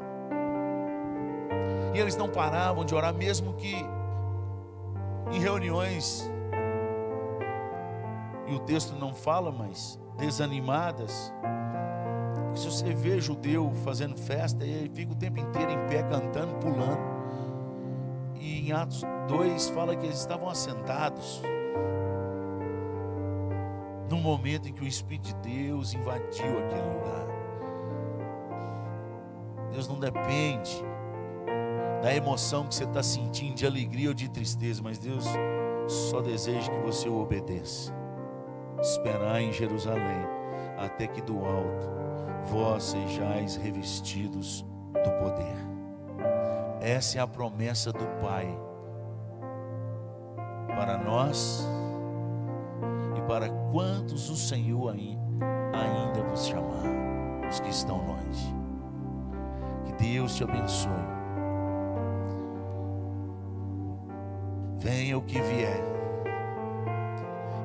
E 1.95 1.99
eles 1.99 2.17
não 2.17 2.29
paravam 2.29 2.85
de 2.85 2.95
orar, 2.95 3.15
mesmo 3.15 3.55
que 3.55 3.75
em 5.33 5.41
reuniões, 5.41 6.31
e 8.47 8.55
o 8.55 8.61
texto 8.61 8.95
não 8.95 9.15
fala, 9.15 9.51
mas 9.51 9.99
desanimadas. 10.17 11.33
Se 12.55 12.67
você 12.67 12.95
vê 12.95 13.21
judeu 13.21 13.73
fazendo 13.85 14.17
festa, 14.17 14.65
ele 14.65 14.89
fica 14.89 15.13
o 15.13 15.17
tempo 15.17 15.39
inteiro 15.39 15.71
em 15.71 15.87
pé, 15.89 16.03
cantando, 16.03 16.55
pulando. 16.55 17.17
E 18.37 18.69
em 18.69 18.73
Atos 18.73 19.03
2 19.29 19.69
fala 19.71 19.95
que 19.95 20.07
eles 20.07 20.19
estavam 20.19 20.49
assentados. 20.49 21.43
No 24.09 24.19
momento 24.19 24.69
em 24.69 24.73
que 24.73 24.83
o 24.83 24.87
Espírito 24.87 25.29
de 25.29 25.35
Deus 25.65 25.93
invadiu 25.93 26.59
aquele 26.59 26.89
lugar. 26.95 27.27
Deus 29.73 29.89
não 29.89 29.99
depende 29.99 30.83
da 32.03 32.15
emoção 32.15 32.67
que 32.67 32.75
você 32.75 32.85
está 32.85 33.03
sentindo, 33.03 33.57
de 33.57 33.67
alegria 33.67 34.09
ou 34.09 34.15
de 34.15 34.31
tristeza, 34.31 34.81
mas 34.83 34.97
Deus 34.97 35.27
só 35.89 36.21
deseja 36.21 36.71
que 36.71 36.79
você 36.81 37.09
o 37.09 37.21
obedeça. 37.21 37.96
Esperar 38.81 39.41
em 39.41 39.53
Jerusalém, 39.53 40.27
até 40.79 41.07
que 41.07 41.21
do 41.21 41.45
alto 41.45 41.89
vós 42.45 42.85
sejais 42.85 43.57
revestidos 43.57 44.65
do 44.93 45.11
poder. 45.19 45.57
Essa 46.81 47.19
é 47.19 47.21
a 47.21 47.27
promessa 47.27 47.93
do 47.93 48.07
Pai 48.21 48.47
para 50.69 50.99
nós 50.99 51.67
e 53.17 53.21
para 53.23 53.49
quantos 53.73 54.29
o 54.29 54.37
Senhor 54.37 54.93
ainda 54.93 56.23
vos 56.29 56.47
chamar, 56.47 57.49
os 57.49 57.59
que 57.61 57.71
estão 57.71 57.97
longe. 57.97 58.55
Que 59.87 59.93
Deus 59.95 60.37
te 60.37 60.45
abençoe. 60.45 60.93
Venha 64.79 65.19
o 65.19 65.23
que 65.23 65.41
vier, 65.41 65.83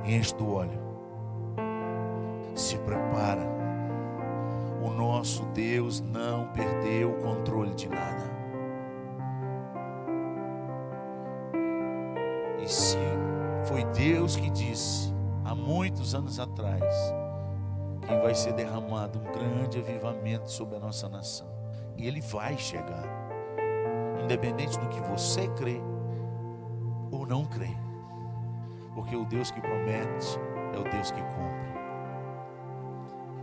enche 0.06 0.34
do 0.36 0.56
óleo, 0.56 0.80
se 2.56 2.78
prepara. 2.80 3.50
O 4.82 4.90
nosso 4.90 5.44
Deus 5.54 6.02
não 6.02 6.48
perdeu 6.48 7.12
o 7.12 7.22
controle 7.22 7.74
de 7.76 7.88
nada. 7.88 8.32
Deus 14.02 14.36
que 14.36 14.50
disse 14.50 15.14
há 15.46 15.54
muitos 15.54 16.16
anos 16.16 16.40
atrás 16.40 16.84
que 18.02 18.16
vai 18.16 18.34
ser 18.34 18.52
derramado 18.54 19.20
um 19.20 19.32
grande 19.32 19.78
avivamento 19.78 20.50
sobre 20.50 20.78
a 20.78 20.80
nossa 20.80 21.08
nação. 21.08 21.48
E 21.96 22.08
ele 22.08 22.20
vai 22.20 22.58
chegar. 22.58 23.06
Independente 24.24 24.80
do 24.80 24.90
que 24.90 25.00
você 25.02 25.48
crê 25.50 25.80
ou 27.12 27.28
não 27.28 27.46
crê. 27.46 27.70
Porque 28.96 29.16
o 29.16 29.24
Deus 29.24 29.52
que 29.52 29.62
promete 29.62 30.40
é 30.74 30.80
o 30.80 30.84
Deus 30.84 31.12
que 31.12 31.22
cumpre. 31.22 31.71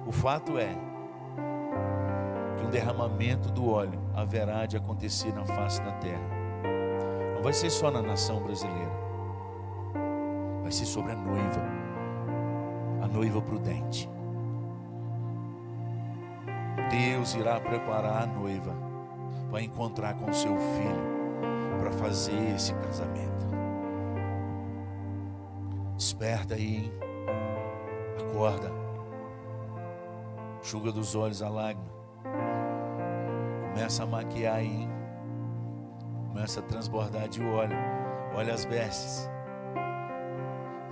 O 0.09 0.11
fato 0.11 0.57
é 0.57 0.75
que 2.57 2.65
um 2.65 2.71
derramamento 2.71 3.53
do 3.53 3.69
óleo 3.69 4.01
haverá 4.17 4.65
de 4.65 4.75
acontecer 4.75 5.35
na 5.35 5.45
face 5.45 5.83
da 5.83 5.93
terra. 5.93 6.31
Não 7.35 7.43
vai 7.43 7.53
ser 7.53 7.69
só 7.69 7.91
na 7.91 8.01
nação 8.01 8.43
brasileira, 8.43 8.91
vai 10.63 10.73
ser 10.73 10.87
sobre 10.87 11.13
a 11.13 11.15
noiva, 11.15 11.61
a 13.03 13.07
noiva 13.07 13.43
prudente. 13.43 14.09
Deus 16.91 17.35
irá 17.35 17.61
preparar 17.61 18.23
a 18.23 18.27
noiva 18.27 18.75
para 19.51 19.61
encontrar 19.61 20.15
com 20.15 20.33
seu 20.33 20.57
filho, 20.57 21.79
para 21.81 21.93
fazer 21.93 22.55
esse 22.55 22.73
casamento. 22.73 23.47
Desperta 25.99 26.55
aí, 26.55 26.77
hein? 26.77 26.93
acorda, 28.19 28.78
enxuga 30.69 30.93
dos 30.93 31.15
olhos 31.15 31.41
a 31.41 31.49
lágrima, 31.49 31.89
começa 33.73 34.03
a 34.03 34.07
maquiar 34.07 34.57
aí, 34.57 34.87
começa 36.27 36.61
a 36.61 36.63
transbordar 36.63 37.27
de 37.27 37.43
óleo, 37.43 37.75
olha 38.35 38.53
as 38.53 38.67
vestes, 38.67 39.31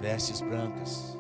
vestes 0.01 0.41
brancas. 0.41 1.19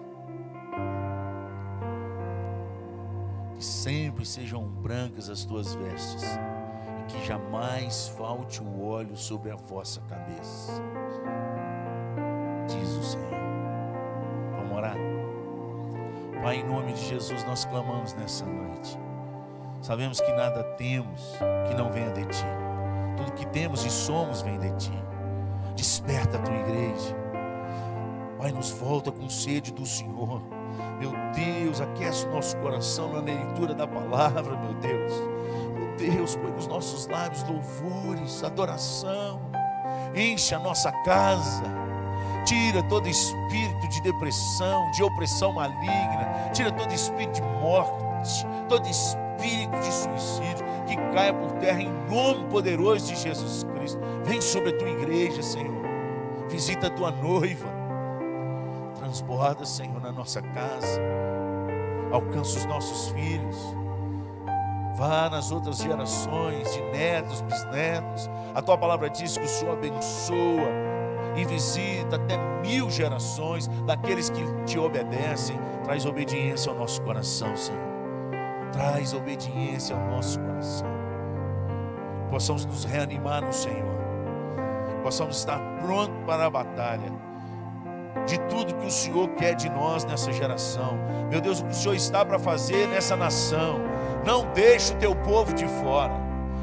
Que 3.56 3.62
sempre 3.62 4.24
sejam 4.24 4.66
brancas 4.66 5.28
as 5.28 5.44
tuas 5.44 5.74
vestes 5.74 6.24
e 7.02 7.12
que 7.12 7.26
jamais 7.26 8.08
falte 8.08 8.62
o 8.62 8.86
óleo 8.86 9.18
sobre 9.18 9.50
a 9.50 9.56
vossa 9.56 10.00
cabeça. 10.08 10.82
Diz 12.68 12.88
o 12.88 13.02
Senhor. 13.02 13.36
Vamos 14.56 14.78
orar. 14.78 15.15
Pai, 16.46 16.58
em 16.58 16.64
nome 16.64 16.92
de 16.92 17.04
Jesus, 17.08 17.44
nós 17.44 17.64
clamamos 17.64 18.14
nessa 18.14 18.46
noite. 18.46 18.96
Sabemos 19.82 20.20
que 20.20 20.30
nada 20.30 20.62
temos 20.78 21.36
que 21.66 21.74
não 21.74 21.90
venha 21.90 22.12
de 22.12 22.24
ti. 22.24 22.46
Tudo 23.16 23.32
que 23.32 23.44
temos 23.46 23.84
e 23.84 23.90
somos 23.90 24.42
vem 24.42 24.56
de 24.60 24.70
ti. 24.76 25.04
Desperta 25.74 26.36
a 26.36 26.40
tua 26.40 26.54
igreja. 26.54 27.16
Pai, 28.38 28.52
nos 28.52 28.70
volta 28.70 29.10
com 29.10 29.28
sede 29.28 29.72
do 29.72 29.84
Senhor. 29.84 30.40
Meu 31.00 31.10
Deus, 31.34 31.80
aquece 31.80 32.24
nosso 32.28 32.56
coração 32.58 33.12
na 33.12 33.22
leitura 33.22 33.74
da 33.74 33.88
palavra, 33.88 34.56
meu 34.56 34.74
Deus. 34.74 35.12
Meu 35.74 35.96
Deus, 35.96 36.36
põe 36.36 36.52
nos 36.52 36.68
nossos 36.68 37.08
lábios 37.08 37.42
louvores, 37.42 38.44
adoração. 38.44 39.40
Enche 40.14 40.54
a 40.54 40.60
nossa 40.60 40.92
casa. 41.02 41.64
Tira 42.44 42.80
todo 42.84 43.08
espírito 43.08 43.88
de 43.88 44.00
depressão, 44.02 44.88
de 44.92 45.02
opressão 45.02 45.52
maligna. 45.52 46.35
Tira 46.56 46.72
todo 46.72 46.90
espírito 46.90 47.34
de 47.34 47.42
morte, 47.42 48.46
todo 48.66 48.88
espírito 48.88 49.76
de 49.78 49.92
suicídio. 49.92 50.64
Que 50.86 50.96
caia 51.14 51.34
por 51.34 51.52
terra 51.58 51.82
em 51.82 51.92
nome 52.08 52.48
poderoso 52.48 53.08
de 53.08 53.14
Jesus 53.14 53.62
Cristo. 53.64 54.00
Vem 54.24 54.40
sobre 54.40 54.70
a 54.70 54.78
tua 54.78 54.88
igreja, 54.88 55.42
Senhor. 55.42 55.76
Visita 56.48 56.86
a 56.86 56.90
tua 56.90 57.10
noiva 57.10 57.68
transborda, 58.96 59.66
Senhor, 59.66 60.00
na 60.00 60.10
nossa 60.10 60.40
casa. 60.40 60.98
Alcança 62.10 62.58
os 62.58 62.64
nossos 62.64 63.10
filhos. 63.10 63.56
Vá 64.96 65.28
nas 65.28 65.52
outras 65.52 65.76
gerações, 65.76 66.72
de 66.72 66.80
netos, 66.90 67.42
bisnetos. 67.42 68.30
A 68.54 68.62
tua 68.62 68.78
palavra 68.78 69.10
diz 69.10 69.36
que 69.36 69.44
o 69.44 69.48
Senhor 69.48 69.74
abençoa 69.74 70.95
e 71.36 71.44
visita 71.44 72.16
até 72.16 72.36
mil 72.62 72.90
gerações 72.90 73.68
daqueles 73.84 74.30
que 74.30 74.42
te 74.64 74.78
obedecem. 74.78 75.58
Traz 75.84 76.04
obediência 76.06 76.72
ao 76.72 76.78
nosso 76.78 77.00
coração, 77.02 77.54
Senhor. 77.56 77.80
Traz 78.72 79.12
obediência 79.14 79.96
ao 79.96 80.02
nosso 80.10 80.40
coração. 80.40 80.88
Possamos 82.30 82.64
nos 82.64 82.84
reanimar 82.84 83.44
no 83.44 83.52
Senhor. 83.52 83.96
Possamos 85.02 85.38
estar 85.38 85.60
prontos 85.78 86.16
para 86.26 86.46
a 86.46 86.50
batalha 86.50 87.12
de 88.26 88.38
tudo 88.48 88.74
que 88.74 88.86
o 88.86 88.90
Senhor 88.90 89.28
quer 89.30 89.54
de 89.54 89.68
nós 89.70 90.04
nessa 90.04 90.32
geração. 90.32 90.98
Meu 91.30 91.40
Deus, 91.40 91.60
o 91.60 91.64
que 91.64 91.70
o 91.70 91.74
Senhor 91.74 91.94
está 91.94 92.24
para 92.24 92.38
fazer 92.38 92.88
nessa 92.88 93.16
nação. 93.16 93.80
Não 94.24 94.50
deixe 94.52 94.92
o 94.92 94.96
teu 94.96 95.14
povo 95.14 95.54
de 95.54 95.66
fora. 95.66 96.12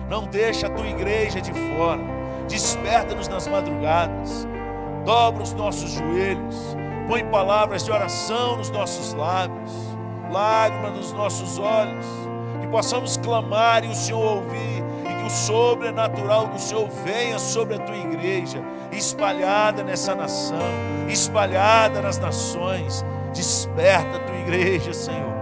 Não 0.09 0.25
deixe 0.25 0.65
a 0.65 0.69
tua 0.69 0.87
igreja 0.87 1.39
de 1.39 1.53
fora. 1.53 2.01
Desperta-nos 2.47 3.27
nas 3.27 3.47
madrugadas. 3.47 4.47
Dobra 5.05 5.43
os 5.43 5.53
nossos 5.53 5.91
joelhos. 5.91 6.75
Põe 7.07 7.25
palavras 7.25 7.83
de 7.83 7.91
oração 7.91 8.57
nos 8.57 8.69
nossos 8.69 9.13
lábios. 9.13 9.71
Lágrimas 10.31 10.93
nos 10.93 11.13
nossos 11.13 11.59
olhos. 11.59 12.05
Que 12.61 12.67
possamos 12.67 13.17
clamar 13.17 13.83
e 13.83 13.87
o 13.87 13.95
Senhor 13.95 14.37
ouvir 14.37 14.83
que 15.23 15.27
o 15.27 15.29
sobrenatural 15.29 16.47
do 16.47 16.59
Senhor 16.59 16.87
venha 17.05 17.39
sobre 17.39 17.75
a 17.75 17.79
tua 17.79 17.95
igreja, 17.95 18.61
espalhada 18.91 19.83
nessa 19.83 20.13
nação, 20.13 20.57
espalhada 21.07 22.01
nas 22.01 22.17
nações. 22.17 23.05
Desperta 23.33 24.17
a 24.17 24.19
tua 24.19 24.37
igreja, 24.37 24.93
Senhor. 24.93 25.33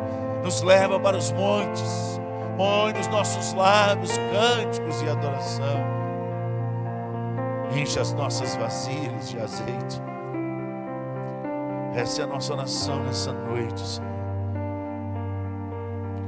Nos 0.43 0.61
leva 0.61 0.99
para 0.99 1.17
os 1.17 1.31
montes. 1.31 2.19
Põe 2.57 2.93
nos 2.93 3.07
nossos 3.07 3.53
lábios 3.53 4.11
cânticos 4.31 5.01
e 5.01 5.09
adoração. 5.09 6.00
Enche 7.75 7.99
as 7.99 8.13
nossas 8.13 8.55
vasilhas 8.55 9.29
de 9.29 9.39
azeite. 9.39 10.01
Essa 11.93 12.21
é 12.21 12.23
a 12.25 12.27
nossa 12.27 12.53
oração 12.53 13.03
nessa 13.03 13.33
noite, 13.33 13.79
Senhor. 13.79 14.11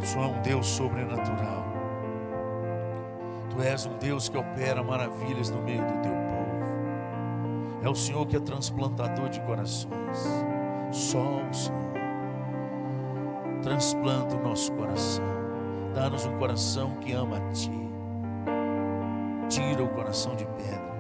Senhor 0.05 0.25
é 0.25 0.27
um 0.27 0.41
Deus 0.41 0.67
sobrenatural. 0.67 1.63
Tu 3.49 3.61
és 3.61 3.85
um 3.85 3.97
Deus 3.97 4.29
que 4.29 4.37
opera 4.37 4.83
maravilhas 4.83 5.49
no 5.49 5.61
meio 5.61 5.81
do 5.81 6.01
teu 6.01 6.11
povo. 6.11 7.83
É 7.83 7.89
o 7.89 7.95
Senhor 7.95 8.25
que 8.27 8.35
é 8.35 8.39
transplantador 8.39 9.29
de 9.29 9.39
corações. 9.41 10.27
Só 10.91 11.19
o 11.19 11.53
Senhor. 11.53 11.93
Transplanta 13.61 14.35
o 14.35 14.43
nosso 14.43 14.71
coração. 14.73 15.23
Dá-nos 15.95 16.25
um 16.25 16.37
coração 16.37 16.95
que 16.97 17.13
ama 17.13 17.37
a 17.37 17.51
Ti. 17.51 17.71
Tira 19.49 19.83
o 19.83 19.89
coração 19.89 20.35
de 20.35 20.45
pedra. 20.45 20.92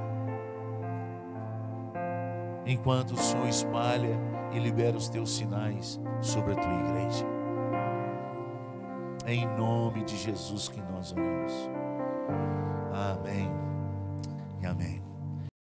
Enquanto 2.65 3.11
o 3.11 3.17
Senhor 3.17 3.47
espalha 3.47 4.19
e 4.51 4.59
libera 4.59 4.95
os 4.95 5.09
teus 5.09 5.35
sinais 5.35 5.99
sobre 6.21 6.53
a 6.53 6.55
tua 6.55 6.73
igreja. 6.73 7.25
Em 9.25 9.45
nome 9.57 10.03
de 10.03 10.17
Jesus 10.17 10.67
que 10.67 10.81
nós 10.81 11.11
oramos. 11.11 11.53
Amém 12.93 13.49
e 14.61 14.65
amém. 14.65 15.02